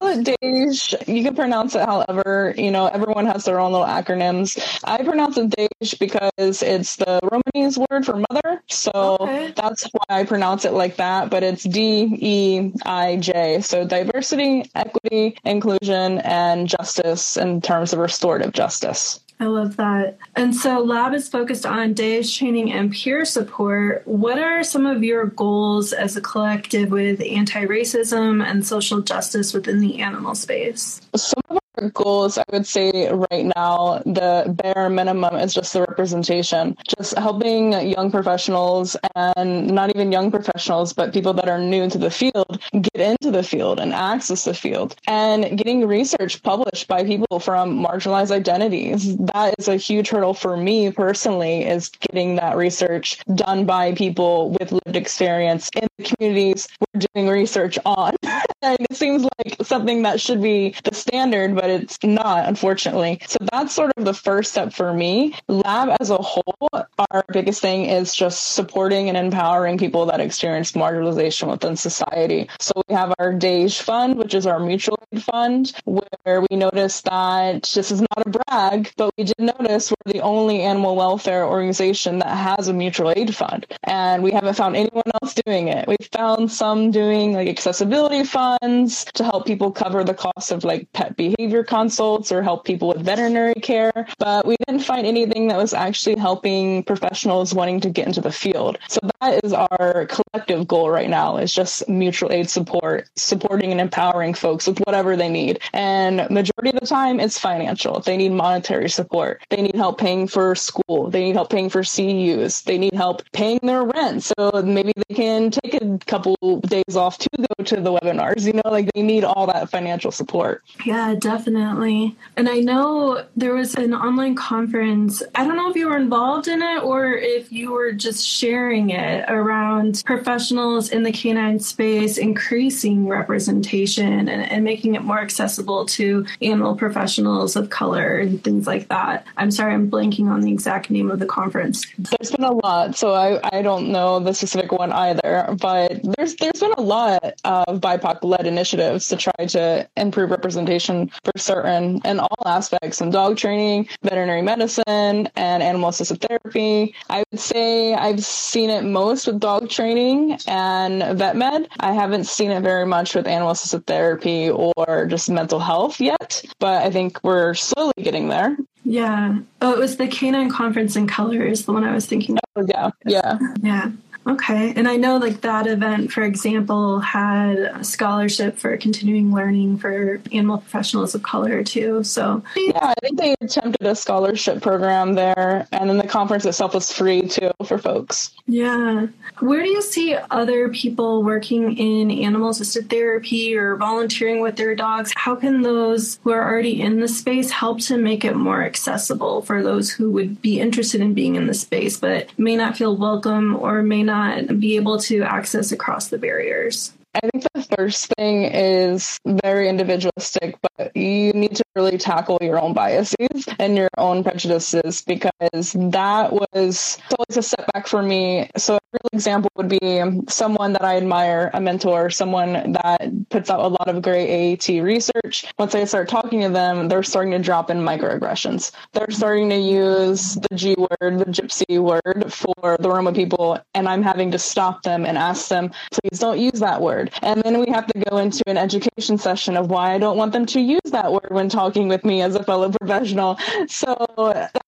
call 0.00 0.08
it 0.08 0.24
Dej. 0.24 1.08
You 1.08 1.22
can 1.22 1.34
pronounce 1.34 1.74
it 1.74 1.84
however. 1.84 2.54
You 2.56 2.70
know, 2.70 2.86
everyone 2.86 3.26
has 3.26 3.44
their 3.44 3.58
own 3.58 3.72
little 3.72 3.86
acronyms. 3.86 4.80
I 4.84 5.02
pronounce 5.02 5.36
it 5.36 5.50
Dej 5.50 5.98
because 5.98 6.62
it's 6.62 6.96
the 6.96 7.20
Romanes 7.22 7.78
word 7.78 8.06
for 8.06 8.22
mother. 8.30 8.62
So 8.68 9.18
okay. 9.20 9.52
that's 9.56 9.84
why 9.84 10.20
I 10.20 10.24
pronounce 10.24 10.64
it 10.64 10.72
like 10.72 10.96
that. 10.96 11.30
But 11.30 11.42
it's 11.42 11.64
D 11.64 12.16
E 12.20 12.72
I 12.84 13.16
J. 13.16 13.60
So 13.60 13.86
diversity, 13.86 14.70
equity, 14.74 15.36
inclusion, 15.44 16.18
and 16.18 16.68
justice 16.68 17.36
in 17.36 17.60
terms 17.60 17.92
of 17.92 17.98
restorative 17.98 18.52
justice. 18.52 19.20
I 19.38 19.46
love 19.46 19.76
that. 19.76 20.16
And 20.34 20.54
so, 20.54 20.82
Lab 20.82 21.12
is 21.12 21.28
focused 21.28 21.66
on 21.66 21.94
DEEJ 21.94 22.38
training 22.38 22.72
and 22.72 22.90
peer 22.90 23.24
support. 23.26 24.02
What 24.06 24.38
are 24.38 24.62
some 24.62 24.86
of 24.86 25.04
your 25.04 25.26
goals 25.26 25.92
as 25.92 26.16
a 26.16 26.22
collective 26.22 26.90
with 26.90 27.20
anti 27.20 27.66
racism 27.66 28.42
and 28.42 28.66
social 28.66 29.02
justice 29.02 29.52
within 29.52 29.80
the 29.80 30.00
animal 30.00 30.34
space? 30.34 31.02
Some 31.14 31.42
of 31.50 31.58
goals, 31.92 32.38
I 32.38 32.44
would 32.52 32.66
say 32.66 33.10
right 33.30 33.46
now, 33.56 34.02
the 34.04 34.44
bare 34.62 34.88
minimum 34.88 35.36
is 35.36 35.54
just 35.54 35.72
the 35.72 35.80
representation, 35.80 36.76
just 36.98 37.16
helping 37.18 37.72
young 37.72 38.10
professionals 38.10 38.96
and 39.14 39.68
not 39.68 39.90
even 39.90 40.12
young 40.12 40.30
professionals, 40.30 40.92
but 40.92 41.12
people 41.12 41.32
that 41.34 41.48
are 41.48 41.58
new 41.58 41.88
to 41.90 41.98
the 41.98 42.10
field 42.10 42.60
get 42.72 43.00
into 43.00 43.30
the 43.30 43.42
field 43.42 43.80
and 43.80 43.92
access 43.92 44.44
the 44.44 44.54
field 44.54 44.96
and 45.06 45.56
getting 45.56 45.86
research 45.86 46.42
published 46.42 46.88
by 46.88 47.04
people 47.04 47.38
from 47.38 47.82
marginalized 47.84 48.30
identities. 48.30 49.16
That 49.16 49.54
is 49.58 49.68
a 49.68 49.76
huge 49.76 50.08
hurdle 50.08 50.34
for 50.34 50.56
me 50.56 50.90
personally 50.90 51.64
is 51.64 51.88
getting 51.88 52.36
that 52.36 52.56
research 52.56 53.18
done 53.34 53.66
by 53.66 53.92
people 53.92 54.50
with 54.58 54.72
lived 54.72 54.96
experience 54.96 55.70
in 55.80 55.88
the 55.98 56.04
communities 56.04 56.68
we're 56.80 57.00
doing 57.14 57.28
research 57.28 57.78
on. 57.84 58.14
and 58.62 58.78
it 58.90 58.96
seems 58.96 59.26
like 59.38 59.56
something 59.62 60.02
that 60.02 60.20
should 60.20 60.42
be 60.42 60.74
the 60.84 60.94
standard, 60.94 61.54
but 61.54 61.65
but 61.66 61.82
it's 61.82 61.98
not, 62.04 62.46
unfortunately. 62.46 63.20
So 63.26 63.38
that's 63.50 63.74
sort 63.74 63.90
of 63.96 64.04
the 64.04 64.14
first 64.14 64.52
step 64.52 64.72
for 64.72 64.94
me. 64.94 65.34
Lab 65.48 65.96
as 65.98 66.10
a 66.10 66.16
whole, 66.16 66.68
our 67.10 67.24
biggest 67.32 67.60
thing 67.60 67.86
is 67.86 68.14
just 68.14 68.52
supporting 68.52 69.08
and 69.08 69.18
empowering 69.18 69.76
people 69.76 70.06
that 70.06 70.20
experience 70.20 70.72
marginalization 70.72 71.50
within 71.50 71.74
society. 71.74 72.48
So 72.60 72.70
we 72.88 72.94
have 72.94 73.12
our 73.18 73.32
DEEJ 73.32 73.82
Fund, 73.82 74.16
which 74.16 74.32
is 74.32 74.46
our 74.46 74.60
mutual 74.60 74.96
aid 75.12 75.24
fund, 75.24 75.72
where 75.86 76.40
we 76.48 76.56
noticed 76.56 77.04
that 77.06 77.64
this 77.74 77.90
is 77.90 78.00
not 78.00 78.24
a 78.24 78.30
brag, 78.30 78.92
but 78.96 79.10
we 79.18 79.24
did 79.24 79.38
notice 79.40 79.90
we're 79.90 80.12
the 80.12 80.20
only 80.20 80.62
animal 80.62 80.94
welfare 80.94 81.46
organization 81.46 82.20
that 82.20 82.36
has 82.36 82.68
a 82.68 82.72
mutual 82.72 83.10
aid 83.10 83.34
fund. 83.34 83.66
And 83.82 84.22
we 84.22 84.30
haven't 84.30 84.54
found 84.54 84.76
anyone 84.76 85.02
else 85.20 85.34
doing 85.34 85.66
it. 85.66 85.88
We've 85.88 86.08
found 86.12 86.52
some 86.52 86.92
doing 86.92 87.32
like 87.32 87.48
accessibility 87.48 88.22
funds 88.22 89.04
to 89.14 89.24
help 89.24 89.46
people 89.46 89.72
cover 89.72 90.04
the 90.04 90.14
cost 90.14 90.52
of 90.52 90.62
like 90.62 90.92
pet 90.92 91.16
behavior 91.16 91.55
behavior 91.56 91.64
consults 91.64 92.32
or 92.32 92.42
help 92.42 92.64
people 92.64 92.88
with 92.88 93.04
veterinary 93.04 93.54
care, 93.54 94.06
but 94.18 94.46
we 94.46 94.56
didn't 94.66 94.82
find 94.82 95.06
anything 95.06 95.48
that 95.48 95.56
was 95.56 95.72
actually 95.72 96.16
helping 96.16 96.82
professionals 96.84 97.54
wanting 97.54 97.80
to 97.80 97.88
get 97.88 98.06
into 98.06 98.20
the 98.20 98.32
field. 98.32 98.78
So 98.88 98.98
that 99.20 99.40
is 99.44 99.52
our 99.52 100.06
collective 100.06 100.68
goal 100.68 100.90
right 100.90 101.08
now 101.08 101.38
is 101.38 101.54
just 101.54 101.88
mutual 101.88 102.32
aid 102.32 102.50
support, 102.50 103.08
supporting 103.16 103.72
and 103.72 103.80
empowering 103.80 104.34
folks 104.34 104.66
with 104.66 104.78
whatever 104.80 105.16
they 105.16 105.28
need. 105.28 105.60
And 105.72 106.28
majority 106.30 106.70
of 106.70 106.80
the 106.80 106.86
time 106.86 107.20
it's 107.20 107.38
financial. 107.38 108.00
They 108.00 108.16
need 108.16 108.32
monetary 108.32 108.90
support. 108.90 109.42
They 109.50 109.62
need 109.62 109.76
help 109.76 109.98
paying 109.98 110.28
for 110.28 110.54
school. 110.54 111.10
They 111.10 111.24
need 111.24 111.36
help 111.36 111.50
paying 111.50 111.70
for 111.70 111.82
CEUs. 111.82 112.64
They 112.64 112.78
need 112.78 112.94
help 112.94 113.22
paying 113.32 113.60
their 113.62 113.84
rent. 113.84 114.22
So 114.22 114.62
maybe 114.64 114.92
they 115.08 115.14
can 115.14 115.50
take 115.50 115.74
a 115.74 115.98
couple 116.06 116.36
days 116.66 116.96
off 116.96 117.18
to 117.18 117.28
go 117.38 117.64
to 117.64 117.76
the 117.80 117.92
webinars. 117.92 118.44
You 118.46 118.54
know, 118.54 118.70
like 118.70 118.90
they 118.94 119.02
need 119.02 119.24
all 119.24 119.46
that 119.46 119.70
financial 119.70 120.10
support. 120.10 120.62
Yeah, 120.84 121.14
definitely 121.18 121.45
definitely. 121.46 122.16
And 122.36 122.48
I 122.48 122.58
know 122.58 123.24
there 123.36 123.54
was 123.54 123.74
an 123.74 123.94
online 123.94 124.34
conference. 124.34 125.22
I 125.34 125.46
don't 125.46 125.56
know 125.56 125.70
if 125.70 125.76
you 125.76 125.88
were 125.88 125.96
involved 125.96 126.48
in 126.48 126.60
it 126.60 126.82
or 126.82 127.14
if 127.14 127.52
you 127.52 127.72
were 127.72 127.92
just 127.92 128.26
sharing 128.26 128.90
it 128.90 129.24
around 129.28 130.02
professionals 130.04 130.90
in 130.90 131.04
the 131.04 131.12
canine 131.12 131.60
space 131.60 132.18
increasing 132.18 133.06
representation 133.06 134.28
and, 134.28 134.42
and 134.42 134.64
making 134.64 134.96
it 134.96 135.02
more 135.02 135.20
accessible 135.20 135.86
to 135.86 136.26
animal 136.42 136.74
professionals 136.74 137.54
of 137.54 137.70
color 137.70 138.16
and 138.16 138.42
things 138.42 138.66
like 138.66 138.88
that. 138.88 139.24
I'm 139.36 139.52
sorry, 139.52 139.74
I'm 139.74 139.90
blanking 139.90 140.26
on 140.26 140.40
the 140.40 140.52
exact 140.52 140.90
name 140.90 141.10
of 141.10 141.20
the 141.20 141.26
conference. 141.26 141.86
There's 141.96 142.32
been 142.32 142.44
a 142.44 142.52
lot, 142.52 142.96
so 142.96 143.14
I, 143.14 143.38
I 143.56 143.62
don't 143.62 143.92
know 143.92 144.18
the 144.18 144.34
specific 144.34 144.72
one 144.72 144.92
either, 144.92 145.54
but 145.60 146.00
there's 146.16 146.34
there's 146.36 146.60
been 146.60 146.74
a 146.76 146.82
lot 146.82 147.22
of 147.44 147.80
BIPOC 147.80 148.24
led 148.24 148.46
initiatives 148.46 149.08
to 149.08 149.16
try 149.16 149.46
to 149.46 149.88
improve 149.96 150.30
representation 150.30 151.10
for 151.24 151.35
certain 151.40 152.00
in 152.04 152.20
all 152.20 152.42
aspects 152.46 153.00
in 153.00 153.10
dog 153.10 153.36
training, 153.36 153.88
veterinary 154.02 154.42
medicine, 154.42 155.28
and 155.36 155.62
animal 155.62 155.88
assisted 155.88 156.20
therapy. 156.20 156.94
I 157.10 157.24
would 157.30 157.40
say 157.40 157.94
I've 157.94 158.24
seen 158.24 158.70
it 158.70 158.84
most 158.84 159.26
with 159.26 159.40
dog 159.40 159.68
training 159.68 160.38
and 160.46 161.18
vet 161.18 161.36
med. 161.36 161.68
I 161.80 161.92
haven't 161.92 162.24
seen 162.24 162.50
it 162.50 162.62
very 162.62 162.86
much 162.86 163.14
with 163.14 163.26
animal 163.26 163.52
assisted 163.52 163.86
therapy 163.86 164.50
or 164.50 165.06
just 165.06 165.28
mental 165.30 165.58
health 165.58 166.00
yet, 166.00 166.42
but 166.58 166.82
I 166.82 166.90
think 166.90 167.22
we're 167.22 167.54
slowly 167.54 167.92
getting 167.98 168.28
there. 168.28 168.56
Yeah. 168.84 169.38
Oh, 169.60 169.72
it 169.72 169.78
was 169.78 169.96
the 169.96 170.06
Canine 170.06 170.48
Conference 170.48 170.94
in 170.94 171.08
Colors, 171.08 171.64
the 171.64 171.72
one 171.72 171.82
I 171.82 171.92
was 171.92 172.06
thinking. 172.06 172.38
Oh, 172.54 172.64
yeah. 172.68 172.90
Yeah. 173.04 173.38
Yeah. 173.60 173.90
Okay. 174.26 174.72
And 174.74 174.88
I 174.88 174.96
know 174.96 175.18
like 175.18 175.42
that 175.42 175.68
event, 175.68 176.10
for 176.10 176.22
example, 176.22 176.98
had 176.98 177.58
a 177.58 177.84
scholarship 177.84 178.58
for 178.58 178.76
continuing 178.76 179.32
learning 179.32 179.78
for 179.78 180.20
animal 180.32 180.58
professionals 180.58 181.14
of 181.14 181.22
color 181.22 181.62
too. 181.62 182.02
So 182.02 182.42
yeah, 182.56 182.78
I 182.82 182.94
think 183.00 183.18
they 183.18 183.36
attempted 183.40 183.86
a 183.86 183.94
scholarship 183.94 184.62
program 184.62 185.14
there. 185.14 185.68
And 185.70 185.88
then 185.88 185.98
the 185.98 186.08
conference 186.08 186.44
itself 186.44 186.74
was 186.74 186.90
free 186.90 187.28
too 187.28 187.52
for 187.66 187.78
folks. 187.78 188.32
Yeah. 188.48 189.06
Where 189.38 189.62
do 189.62 189.68
you 189.68 189.82
see 189.82 190.16
other 190.30 190.70
people 190.70 191.22
working 191.22 191.76
in 191.76 192.10
animal 192.10 192.50
assisted 192.50 192.90
therapy 192.90 193.56
or 193.56 193.76
volunteering 193.76 194.40
with 194.40 194.56
their 194.56 194.74
dogs? 194.74 195.12
How 195.14 195.36
can 195.36 195.62
those 195.62 196.18
who 196.24 196.32
are 196.32 196.44
already 196.44 196.82
in 196.82 196.98
the 196.98 197.08
space 197.08 197.50
help 197.50 197.80
to 197.82 197.96
make 197.96 198.24
it 198.24 198.34
more 198.34 198.64
accessible 198.64 199.42
for 199.42 199.62
those 199.62 199.90
who 199.90 200.10
would 200.10 200.42
be 200.42 200.58
interested 200.58 201.00
in 201.00 201.14
being 201.14 201.36
in 201.36 201.46
the 201.46 201.54
space 201.54 201.96
but 201.96 202.36
may 202.38 202.56
not 202.56 202.76
feel 202.76 202.96
welcome 202.96 203.54
or 203.56 203.82
may 203.82 204.02
not 204.02 204.15
not 204.16 204.58
be 204.60 204.76
able 204.76 204.98
to 205.00 205.22
access 205.22 205.72
across 205.72 206.08
the 206.08 206.18
barriers? 206.18 206.92
I 207.14 207.20
think 207.30 207.46
first 207.76 208.12
thing 208.16 208.44
is 208.44 209.18
very 209.26 209.68
individualistic, 209.68 210.56
but 210.76 210.96
you 210.96 211.32
need 211.32 211.56
to 211.56 211.64
really 211.74 211.98
tackle 211.98 212.38
your 212.40 212.58
own 212.60 212.72
biases 212.72 213.46
and 213.58 213.76
your 213.76 213.88
own 213.98 214.22
prejudices 214.24 215.02
because 215.02 215.72
that 215.72 216.32
was 216.32 216.98
always 217.18 217.36
a 217.36 217.42
setback 217.42 217.86
for 217.86 218.02
me. 218.02 218.48
So, 218.56 218.74
a 218.74 218.80
real 218.92 219.10
example 219.12 219.50
would 219.56 219.68
be 219.68 220.02
someone 220.28 220.72
that 220.72 220.84
I 220.84 220.96
admire, 220.96 221.50
a 221.54 221.60
mentor, 221.60 222.10
someone 222.10 222.72
that 222.72 223.28
puts 223.30 223.50
out 223.50 223.60
a 223.60 223.68
lot 223.68 223.88
of 223.88 224.02
great 224.02 224.28
AAT 224.30 224.82
research. 224.82 225.46
Once 225.58 225.74
I 225.74 225.84
start 225.84 226.08
talking 226.08 226.40
to 226.42 226.48
them, 226.48 226.88
they're 226.88 227.02
starting 227.02 227.32
to 227.32 227.38
drop 227.38 227.70
in 227.70 227.78
microaggressions. 227.78 228.72
They're 228.92 229.10
starting 229.10 229.50
to 229.50 229.56
use 229.56 230.34
the 230.34 230.54
G 230.54 230.74
word, 230.76 231.18
the 231.18 231.26
gypsy 231.26 231.78
word 231.78 232.32
for 232.32 232.76
the 232.80 232.88
Roma 232.88 233.12
people, 233.12 233.58
and 233.74 233.88
I'm 233.88 234.02
having 234.02 234.30
to 234.30 234.38
stop 234.38 234.82
them 234.82 235.04
and 235.04 235.18
ask 235.18 235.48
them, 235.48 235.72
please 235.90 236.18
don't 236.18 236.38
use 236.38 236.60
that 236.60 236.80
word. 236.80 237.10
And 237.22 237.42
then 237.42 237.55
we 237.60 237.70
have 237.72 237.86
to 237.86 237.98
go 238.10 238.18
into 238.18 238.42
an 238.46 238.56
education 238.56 239.18
session 239.18 239.56
of 239.56 239.70
why 239.70 239.94
I 239.94 239.98
don't 239.98 240.16
want 240.16 240.32
them 240.32 240.46
to 240.46 240.60
use 240.60 240.80
that 240.90 241.12
word 241.12 241.28
when 241.30 241.48
talking 241.48 241.88
with 241.88 242.04
me 242.04 242.22
as 242.22 242.34
a 242.34 242.42
fellow 242.42 242.70
professional. 242.70 243.38
So 243.68 243.94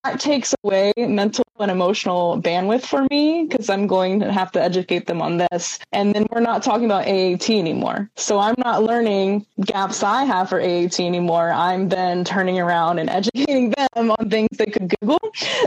that 0.04 0.20
takes 0.20 0.54
away 0.64 0.92
mental 0.96 1.44
and 1.60 1.70
emotional 1.70 2.40
bandwidth 2.40 2.86
for 2.86 3.06
me 3.10 3.46
because 3.48 3.68
I'm 3.68 3.86
going 3.86 4.20
to 4.20 4.32
have 4.32 4.52
to 4.52 4.62
educate 4.62 5.06
them 5.06 5.20
on 5.20 5.38
this. 5.38 5.78
And 5.92 6.14
then 6.14 6.26
we're 6.30 6.40
not 6.40 6.62
talking 6.62 6.84
about 6.84 7.06
AAT 7.06 7.50
anymore. 7.50 8.08
So 8.16 8.38
I'm 8.38 8.54
not 8.58 8.82
learning 8.82 9.46
gaps 9.64 10.02
I 10.02 10.24
have 10.24 10.48
for 10.48 10.60
AAT 10.60 11.00
anymore. 11.00 11.50
I'm 11.50 11.88
then 11.88 12.24
turning 12.24 12.60
around 12.60 12.98
and 12.98 13.10
educating 13.10 13.70
them 13.94 14.10
on 14.10 14.30
things 14.30 14.48
they 14.56 14.66
could 14.66 14.94
Google. 15.00 15.18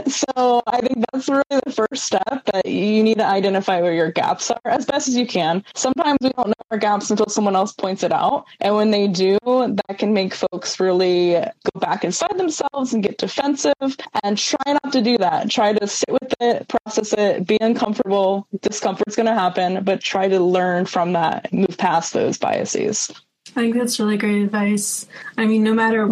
So 0.06 0.62
I 0.66 0.80
think 0.80 1.04
that's 1.12 1.28
really 1.28 1.60
the 1.64 1.72
first 1.72 2.04
step 2.04 2.42
that 2.52 2.66
you 2.66 3.02
need 3.02 3.18
to 3.18 3.26
identify 3.26 3.80
where 3.80 3.92
your 3.94 4.10
gaps 4.10 4.50
are 4.50 4.60
as 4.64 4.86
best 4.86 5.08
as 5.08 5.16
you 5.16 5.26
can. 5.26 5.64
Sometimes 5.74 6.18
we 6.20 6.30
don't 6.30 6.48
know 6.48 6.54
our 6.70 6.78
gaps 6.78 7.01
until 7.10 7.26
someone 7.26 7.56
else 7.56 7.72
points 7.72 8.02
it 8.02 8.12
out. 8.12 8.46
And 8.60 8.74
when 8.74 8.90
they 8.90 9.08
do, 9.08 9.38
that 9.44 9.98
can 9.98 10.12
make 10.12 10.34
folks 10.34 10.78
really 10.80 11.32
go 11.32 11.80
back 11.80 12.04
inside 12.04 12.38
themselves 12.38 12.92
and 12.92 13.02
get 13.02 13.18
defensive 13.18 13.72
and 14.22 14.38
try 14.38 14.72
not 14.72 14.92
to 14.92 15.02
do 15.02 15.18
that. 15.18 15.50
Try 15.50 15.72
to 15.72 15.86
sit 15.86 16.10
with 16.10 16.34
it, 16.40 16.68
process 16.68 17.12
it, 17.12 17.46
be 17.46 17.58
uncomfortable. 17.60 18.46
Discomfort's 18.60 19.16
going 19.16 19.26
to 19.26 19.34
happen, 19.34 19.84
but 19.84 20.00
try 20.00 20.28
to 20.28 20.40
learn 20.40 20.86
from 20.86 21.12
that, 21.12 21.52
move 21.52 21.76
past 21.78 22.12
those 22.12 22.38
biases. 22.38 23.10
I 23.50 23.60
think 23.60 23.74
that's 23.74 23.98
really 23.98 24.16
great 24.16 24.42
advice. 24.42 25.06
I 25.36 25.46
mean, 25.46 25.62
no 25.62 25.74
matter. 25.74 26.10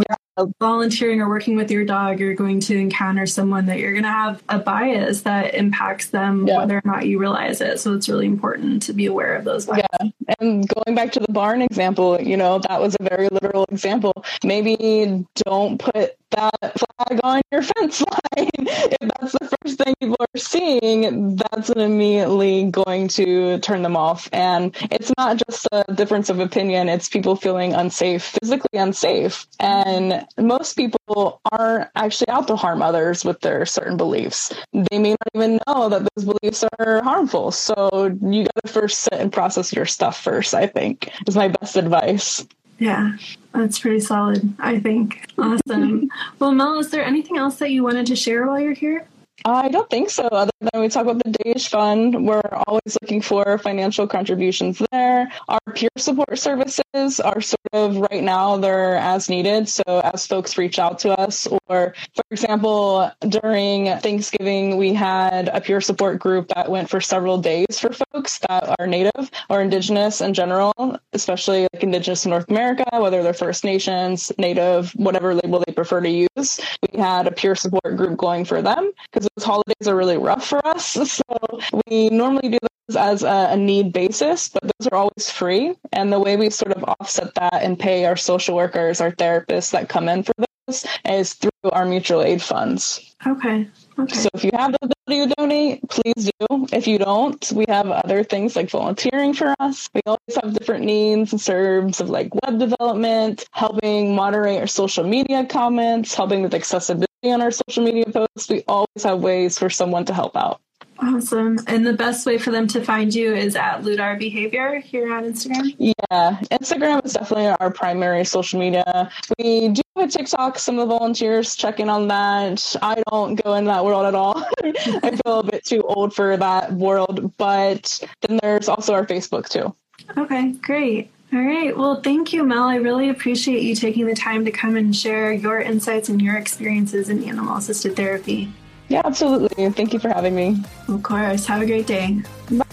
Volunteering 0.58 1.20
or 1.20 1.28
working 1.28 1.56
with 1.56 1.70
your 1.70 1.84
dog, 1.84 2.20
you're 2.20 2.34
going 2.34 2.60
to 2.60 2.76
encounter 2.76 3.26
someone 3.26 3.66
that 3.66 3.78
you're 3.78 3.92
going 3.92 4.04
to 4.04 4.08
have 4.08 4.42
a 4.48 4.58
bias 4.58 5.22
that 5.22 5.54
impacts 5.54 6.10
them, 6.10 6.46
yeah. 6.46 6.58
whether 6.58 6.76
or 6.76 6.82
not 6.84 7.06
you 7.06 7.18
realize 7.18 7.60
it. 7.60 7.80
So 7.80 7.94
it's 7.94 8.08
really 8.08 8.26
important 8.26 8.82
to 8.84 8.92
be 8.92 9.06
aware 9.06 9.36
of 9.36 9.44
those 9.44 9.66
biases. 9.66 9.86
Yeah. 10.00 10.34
And 10.40 10.68
going 10.68 10.94
back 10.94 11.12
to 11.12 11.20
the 11.20 11.32
barn 11.32 11.62
example, 11.62 12.20
you 12.20 12.36
know, 12.36 12.58
that 12.60 12.80
was 12.80 12.96
a 12.98 13.02
very 13.02 13.28
literal 13.28 13.64
example. 13.70 14.24
Maybe 14.44 15.26
don't 15.44 15.78
put 15.78 16.16
that 16.30 16.78
flag 16.78 17.20
on 17.22 17.42
your 17.50 17.62
fence 17.76 18.00
line. 18.00 18.48
if 18.56 18.96
that's 19.00 19.32
the 19.32 19.56
first 19.62 19.78
thing 19.78 19.94
people 20.00 20.16
are 20.20 20.38
seeing, 20.38 21.36
that's 21.36 21.70
immediately 21.70 22.70
going 22.70 23.08
to 23.08 23.58
turn 23.60 23.82
them 23.82 23.96
off. 23.96 24.28
And 24.32 24.74
it's 24.90 25.12
not 25.18 25.40
just 25.48 25.66
a 25.72 25.84
difference 25.94 26.28
of 26.28 26.40
opinion, 26.40 26.88
it's 26.88 27.08
people 27.08 27.36
feeling 27.36 27.74
unsafe, 27.74 28.22
physically 28.40 28.78
unsafe. 28.78 29.46
And 29.58 30.26
most 30.38 30.74
people 30.74 31.40
aren't 31.50 31.88
actually 31.96 32.28
out 32.28 32.46
to 32.48 32.56
harm 32.56 32.82
others 32.82 33.24
with 33.24 33.40
their 33.40 33.66
certain 33.66 33.96
beliefs. 33.96 34.52
They 34.72 34.98
may 34.98 35.10
not 35.10 35.28
even 35.34 35.58
know 35.66 35.88
that 35.88 36.08
those 36.14 36.24
beliefs 36.24 36.64
are 36.78 37.02
harmful. 37.02 37.50
So 37.50 38.16
you 38.22 38.44
got 38.44 38.64
to 38.64 38.72
first 38.72 39.00
sit 39.00 39.14
and 39.14 39.32
process 39.32 39.72
your 39.72 39.86
stuff 39.86 40.20
first, 40.20 40.54
I 40.54 40.66
think, 40.66 41.10
is 41.26 41.36
my 41.36 41.48
best 41.48 41.76
advice. 41.76 42.46
Yeah, 42.78 43.12
that's 43.52 43.78
pretty 43.78 44.00
solid, 44.00 44.54
I 44.58 44.80
think. 44.80 45.26
Awesome. 45.36 46.08
well, 46.38 46.52
Mel, 46.52 46.78
is 46.78 46.90
there 46.90 47.04
anything 47.04 47.36
else 47.36 47.56
that 47.56 47.70
you 47.70 47.82
wanted 47.82 48.06
to 48.06 48.16
share 48.16 48.46
while 48.46 48.58
you're 48.58 48.72
here? 48.72 49.06
I 49.44 49.68
don't 49.68 49.88
think 49.88 50.10
so. 50.10 50.24
Other 50.24 50.50
than 50.60 50.80
we 50.80 50.88
talk 50.88 51.06
about 51.06 51.22
the 51.24 51.30
DEEJ 51.30 51.68
Fund, 51.68 52.26
we're 52.26 52.42
always 52.66 52.96
looking 53.00 53.22
for 53.22 53.58
financial 53.58 54.06
contributions 54.06 54.82
there. 54.90 55.30
Our 55.48 55.60
peer 55.74 55.88
support 55.96 56.38
services 56.38 57.20
are 57.20 57.40
sort 57.40 57.60
of 57.72 57.96
right 58.10 58.22
now 58.22 58.58
they're 58.58 58.96
as 58.96 59.28
needed. 59.28 59.68
So 59.68 59.82
as 59.86 60.26
folks 60.26 60.58
reach 60.58 60.78
out 60.78 60.98
to 61.00 61.18
us, 61.18 61.46
or 61.46 61.94
for 62.14 62.24
example, 62.30 63.10
during 63.20 63.86
Thanksgiving, 64.00 64.76
we 64.76 64.92
had 64.92 65.48
a 65.48 65.60
peer 65.60 65.80
support 65.80 66.18
group 66.18 66.48
that 66.54 66.70
went 66.70 66.90
for 66.90 67.00
several 67.00 67.38
days 67.38 67.78
for 67.78 67.90
folks 68.12 68.38
that 68.48 68.74
are 68.78 68.86
Native 68.86 69.30
or 69.48 69.62
Indigenous 69.62 70.20
in 70.20 70.34
general, 70.34 70.98
especially 71.12 71.66
like 71.72 71.82
Indigenous 71.82 72.26
in 72.26 72.30
North 72.30 72.50
America, 72.50 72.84
whether 72.92 73.22
they're 73.22 73.32
First 73.32 73.64
Nations, 73.64 74.30
Native, 74.36 74.90
whatever 74.92 75.34
label 75.34 75.62
they 75.66 75.72
prefer 75.72 76.00
to 76.00 76.10
use. 76.10 76.60
We 76.92 77.00
had 77.00 77.26
a 77.26 77.30
peer 77.30 77.54
support 77.54 77.96
group 77.96 78.18
going 78.18 78.44
for 78.44 78.60
them 78.60 78.92
because 79.10 79.29
those 79.36 79.44
holidays 79.44 79.86
are 79.86 79.96
really 79.96 80.18
rough 80.18 80.46
for 80.46 80.64
us. 80.66 80.96
So 81.20 81.60
we 81.86 82.08
normally 82.10 82.48
do 82.50 82.58
those 82.88 82.96
as 82.96 83.22
a, 83.22 83.48
a, 83.50 83.56
need 83.56 83.92
basis, 83.92 84.48
but 84.48 84.62
those 84.62 84.88
are 84.88 84.96
always 84.96 85.30
free. 85.30 85.74
And 85.92 86.12
the 86.12 86.18
way 86.18 86.36
we 86.36 86.50
sort 86.50 86.72
of 86.72 86.84
offset 86.84 87.34
that 87.34 87.62
and 87.62 87.78
pay 87.78 88.04
our 88.06 88.16
social 88.16 88.56
workers, 88.56 89.00
our 89.00 89.12
therapists 89.12 89.72
that 89.72 89.88
come 89.88 90.08
in 90.08 90.22
for 90.22 90.32
those 90.38 90.86
is 91.04 91.34
through 91.34 91.50
our 91.72 91.84
mutual 91.84 92.22
aid 92.22 92.42
funds. 92.42 93.14
Okay. 93.26 93.68
Okay. 93.98 94.14
So 94.14 94.28
if 94.32 94.44
you 94.44 94.50
have 94.54 94.72
the 94.72 94.78
ability 95.06 95.28
to 95.28 95.34
donate, 95.36 95.88
please 95.88 96.30
do. 96.40 96.66
If 96.72 96.86
you 96.86 96.98
don't, 96.98 97.52
we 97.54 97.64
have 97.68 97.90
other 97.90 98.24
things 98.24 98.56
like 98.56 98.70
volunteering 98.70 99.34
for 99.34 99.54
us. 99.60 99.90
We 99.94 100.00
always 100.06 100.36
have 100.42 100.54
different 100.54 100.84
needs 100.84 101.32
in 101.32 101.38
terms 101.38 102.00
of 102.00 102.08
like 102.08 102.34
web 102.46 102.58
development, 102.58 103.44
helping 103.52 104.14
moderate 104.14 104.60
our 104.60 104.66
social 104.66 105.04
media 105.04 105.44
comments, 105.44 106.14
helping 106.14 106.42
with 106.42 106.54
accessibility 106.54 107.09
on 107.24 107.42
our 107.42 107.50
social 107.50 107.84
media 107.84 108.06
posts. 108.06 108.48
We 108.48 108.64
always 108.66 109.04
have 109.04 109.20
ways 109.20 109.58
for 109.58 109.68
someone 109.68 110.04
to 110.06 110.14
help 110.14 110.36
out. 110.36 110.60
Awesome. 111.02 111.58
And 111.66 111.86
the 111.86 111.94
best 111.94 112.26
way 112.26 112.36
for 112.36 112.50
them 112.50 112.66
to 112.68 112.84
find 112.84 113.14
you 113.14 113.34
is 113.34 113.56
at 113.56 113.82
Ludar 113.82 114.18
Behavior 114.18 114.80
here 114.80 115.12
on 115.12 115.24
Instagram? 115.24 115.74
Yeah, 115.78 116.38
Instagram 116.50 117.04
is 117.04 117.14
definitely 117.14 117.46
our 117.58 117.70
primary 117.70 118.24
social 118.24 118.60
media. 118.60 119.10
We 119.38 119.68
do 119.68 119.82
have 119.96 120.08
a 120.08 120.12
TikTok, 120.12 120.58
some 120.58 120.78
of 120.78 120.88
the 120.88 120.98
volunteers 120.98 121.56
checking 121.56 121.88
on 121.88 122.08
that. 122.08 122.76
I 122.82 123.02
don't 123.10 123.42
go 123.42 123.54
in 123.54 123.64
that 123.64 123.84
world 123.84 124.06
at 124.06 124.14
all. 124.14 124.44
I 124.62 125.18
feel 125.24 125.40
a 125.40 125.44
bit 125.44 125.64
too 125.64 125.82
old 125.82 126.14
for 126.14 126.36
that 126.36 126.72
world. 126.72 127.32
But 127.38 128.00
then 128.20 128.38
there's 128.42 128.68
also 128.68 128.92
our 128.92 129.06
Facebook 129.06 129.48
too. 129.48 129.74
Okay, 130.18 130.52
great. 130.52 131.10
All 131.32 131.40
right. 131.40 131.76
Well, 131.76 132.00
thank 132.00 132.32
you, 132.32 132.44
Mel. 132.44 132.64
I 132.64 132.76
really 132.76 133.08
appreciate 133.08 133.62
you 133.62 133.76
taking 133.76 134.06
the 134.06 134.16
time 134.16 134.44
to 134.44 134.50
come 134.50 134.74
and 134.74 134.94
share 134.94 135.32
your 135.32 135.60
insights 135.60 136.08
and 136.08 136.20
your 136.20 136.36
experiences 136.36 137.08
in 137.08 137.22
animal 137.22 137.56
assisted 137.56 137.94
therapy. 137.94 138.52
Yeah, 138.88 139.02
absolutely. 139.04 139.70
Thank 139.70 139.92
you 139.92 140.00
for 140.00 140.08
having 140.08 140.34
me. 140.34 140.60
Of 140.88 141.04
course. 141.04 141.46
Have 141.46 141.62
a 141.62 141.66
great 141.66 141.86
day. 141.86 142.20
Bye. 142.50 142.64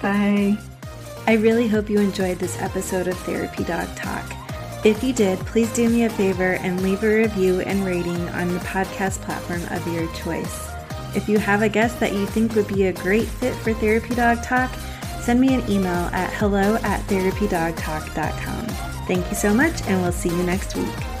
Bye. 0.00 0.58
I 1.26 1.34
really 1.34 1.68
hope 1.68 1.90
you 1.90 1.98
enjoyed 1.98 2.38
this 2.38 2.58
episode 2.62 3.06
of 3.06 3.18
Therapy 3.18 3.64
Dog 3.64 3.94
Talk. 3.96 4.32
If 4.84 5.04
you 5.04 5.12
did, 5.12 5.38
please 5.40 5.70
do 5.74 5.90
me 5.90 6.04
a 6.04 6.10
favor 6.10 6.54
and 6.54 6.82
leave 6.82 7.02
a 7.02 7.08
review 7.08 7.60
and 7.60 7.84
rating 7.84 8.28
on 8.30 8.54
the 8.54 8.60
podcast 8.60 9.20
platform 9.22 9.60
of 9.76 9.86
your 9.92 10.10
choice. 10.14 10.70
If 11.14 11.28
you 11.28 11.38
have 11.38 11.62
a 11.62 11.68
guest 11.68 12.00
that 12.00 12.12
you 12.14 12.24
think 12.26 12.54
would 12.54 12.68
be 12.68 12.86
a 12.86 12.92
great 12.92 13.26
fit 13.26 13.54
for 13.56 13.74
Therapy 13.74 14.14
Dog 14.14 14.42
Talk, 14.42 14.70
send 15.26 15.40
me 15.40 15.54
an 15.54 15.68
email 15.68 16.08
at 16.12 16.32
hello 16.34 16.76
at 16.84 17.00
therapydogtalk.com. 17.08 18.66
Thank 19.08 19.28
you 19.28 19.34
so 19.34 19.52
much, 19.52 19.82
and 19.88 20.00
we'll 20.00 20.12
see 20.12 20.28
you 20.28 20.42
next 20.44 20.76
week. 20.76 21.15